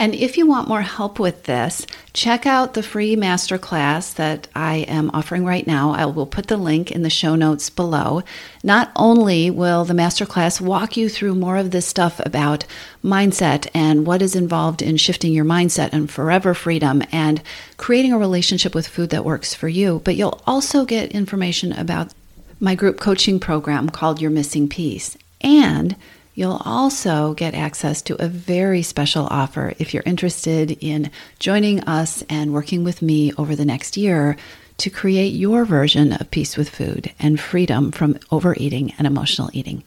And 0.00 0.14
if 0.14 0.38
you 0.38 0.46
want 0.46 0.68
more 0.68 0.82
help 0.82 1.18
with 1.18 1.44
this, 1.44 1.84
check 2.12 2.46
out 2.46 2.74
the 2.74 2.84
free 2.84 3.16
masterclass 3.16 4.14
that 4.14 4.46
I 4.54 4.76
am 4.88 5.10
offering 5.12 5.44
right 5.44 5.66
now. 5.66 5.90
I 5.90 6.06
will 6.06 6.26
put 6.26 6.46
the 6.46 6.56
link 6.56 6.92
in 6.92 7.02
the 7.02 7.10
show 7.10 7.34
notes 7.34 7.68
below. 7.68 8.22
Not 8.62 8.92
only 8.94 9.50
will 9.50 9.84
the 9.84 9.94
masterclass 9.94 10.60
walk 10.60 10.96
you 10.96 11.08
through 11.08 11.34
more 11.34 11.56
of 11.56 11.72
this 11.72 11.86
stuff 11.86 12.20
about 12.24 12.64
mindset 13.04 13.66
and 13.74 14.06
what 14.06 14.22
is 14.22 14.36
involved 14.36 14.82
in 14.82 14.98
shifting 14.98 15.32
your 15.32 15.44
mindset 15.44 15.92
and 15.92 16.08
forever 16.08 16.54
freedom 16.54 17.02
and 17.10 17.42
creating 17.76 18.12
a 18.12 18.18
relationship 18.18 18.76
with 18.76 18.86
food 18.86 19.10
that 19.10 19.24
works 19.24 19.52
for 19.52 19.68
you, 19.68 20.00
but 20.04 20.14
you'll 20.14 20.40
also 20.46 20.84
get 20.84 21.10
information 21.10 21.72
about 21.72 22.12
my 22.60 22.76
group 22.76 23.00
coaching 23.00 23.40
program 23.40 23.88
called 23.88 24.20
Your 24.20 24.30
Missing 24.30 24.68
Piece. 24.68 25.16
And 25.40 25.96
You'll 26.38 26.62
also 26.64 27.34
get 27.34 27.56
access 27.56 28.00
to 28.02 28.24
a 28.24 28.28
very 28.28 28.82
special 28.82 29.26
offer 29.28 29.74
if 29.80 29.92
you're 29.92 30.04
interested 30.06 30.70
in 30.80 31.10
joining 31.40 31.80
us 31.80 32.22
and 32.28 32.54
working 32.54 32.84
with 32.84 33.02
me 33.02 33.32
over 33.36 33.56
the 33.56 33.64
next 33.64 33.96
year 33.96 34.36
to 34.76 34.88
create 34.88 35.30
your 35.30 35.64
version 35.64 36.12
of 36.12 36.30
peace 36.30 36.56
with 36.56 36.68
food 36.68 37.12
and 37.18 37.40
freedom 37.40 37.90
from 37.90 38.20
overeating 38.30 38.94
and 38.98 39.04
emotional 39.08 39.50
eating. 39.52 39.82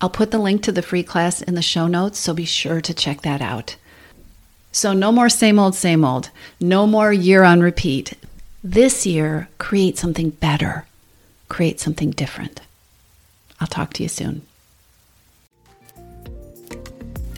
I'll 0.00 0.08
put 0.08 0.30
the 0.30 0.38
link 0.38 0.62
to 0.62 0.70
the 0.70 0.82
free 0.82 1.02
class 1.02 1.42
in 1.42 1.56
the 1.56 1.62
show 1.62 1.88
notes, 1.88 2.20
so 2.20 2.32
be 2.32 2.44
sure 2.44 2.80
to 2.80 2.94
check 2.94 3.22
that 3.22 3.42
out. 3.42 3.74
So, 4.70 4.92
no 4.92 5.10
more 5.10 5.28
same 5.28 5.58
old, 5.58 5.74
same 5.74 6.04
old. 6.04 6.30
No 6.60 6.86
more 6.86 7.12
year 7.12 7.42
on 7.42 7.60
repeat. 7.60 8.14
This 8.62 9.04
year, 9.04 9.48
create 9.58 9.98
something 9.98 10.30
better, 10.30 10.86
create 11.48 11.80
something 11.80 12.12
different. 12.12 12.60
I'll 13.60 13.66
talk 13.66 13.94
to 13.94 14.04
you 14.04 14.08
soon. 14.08 14.42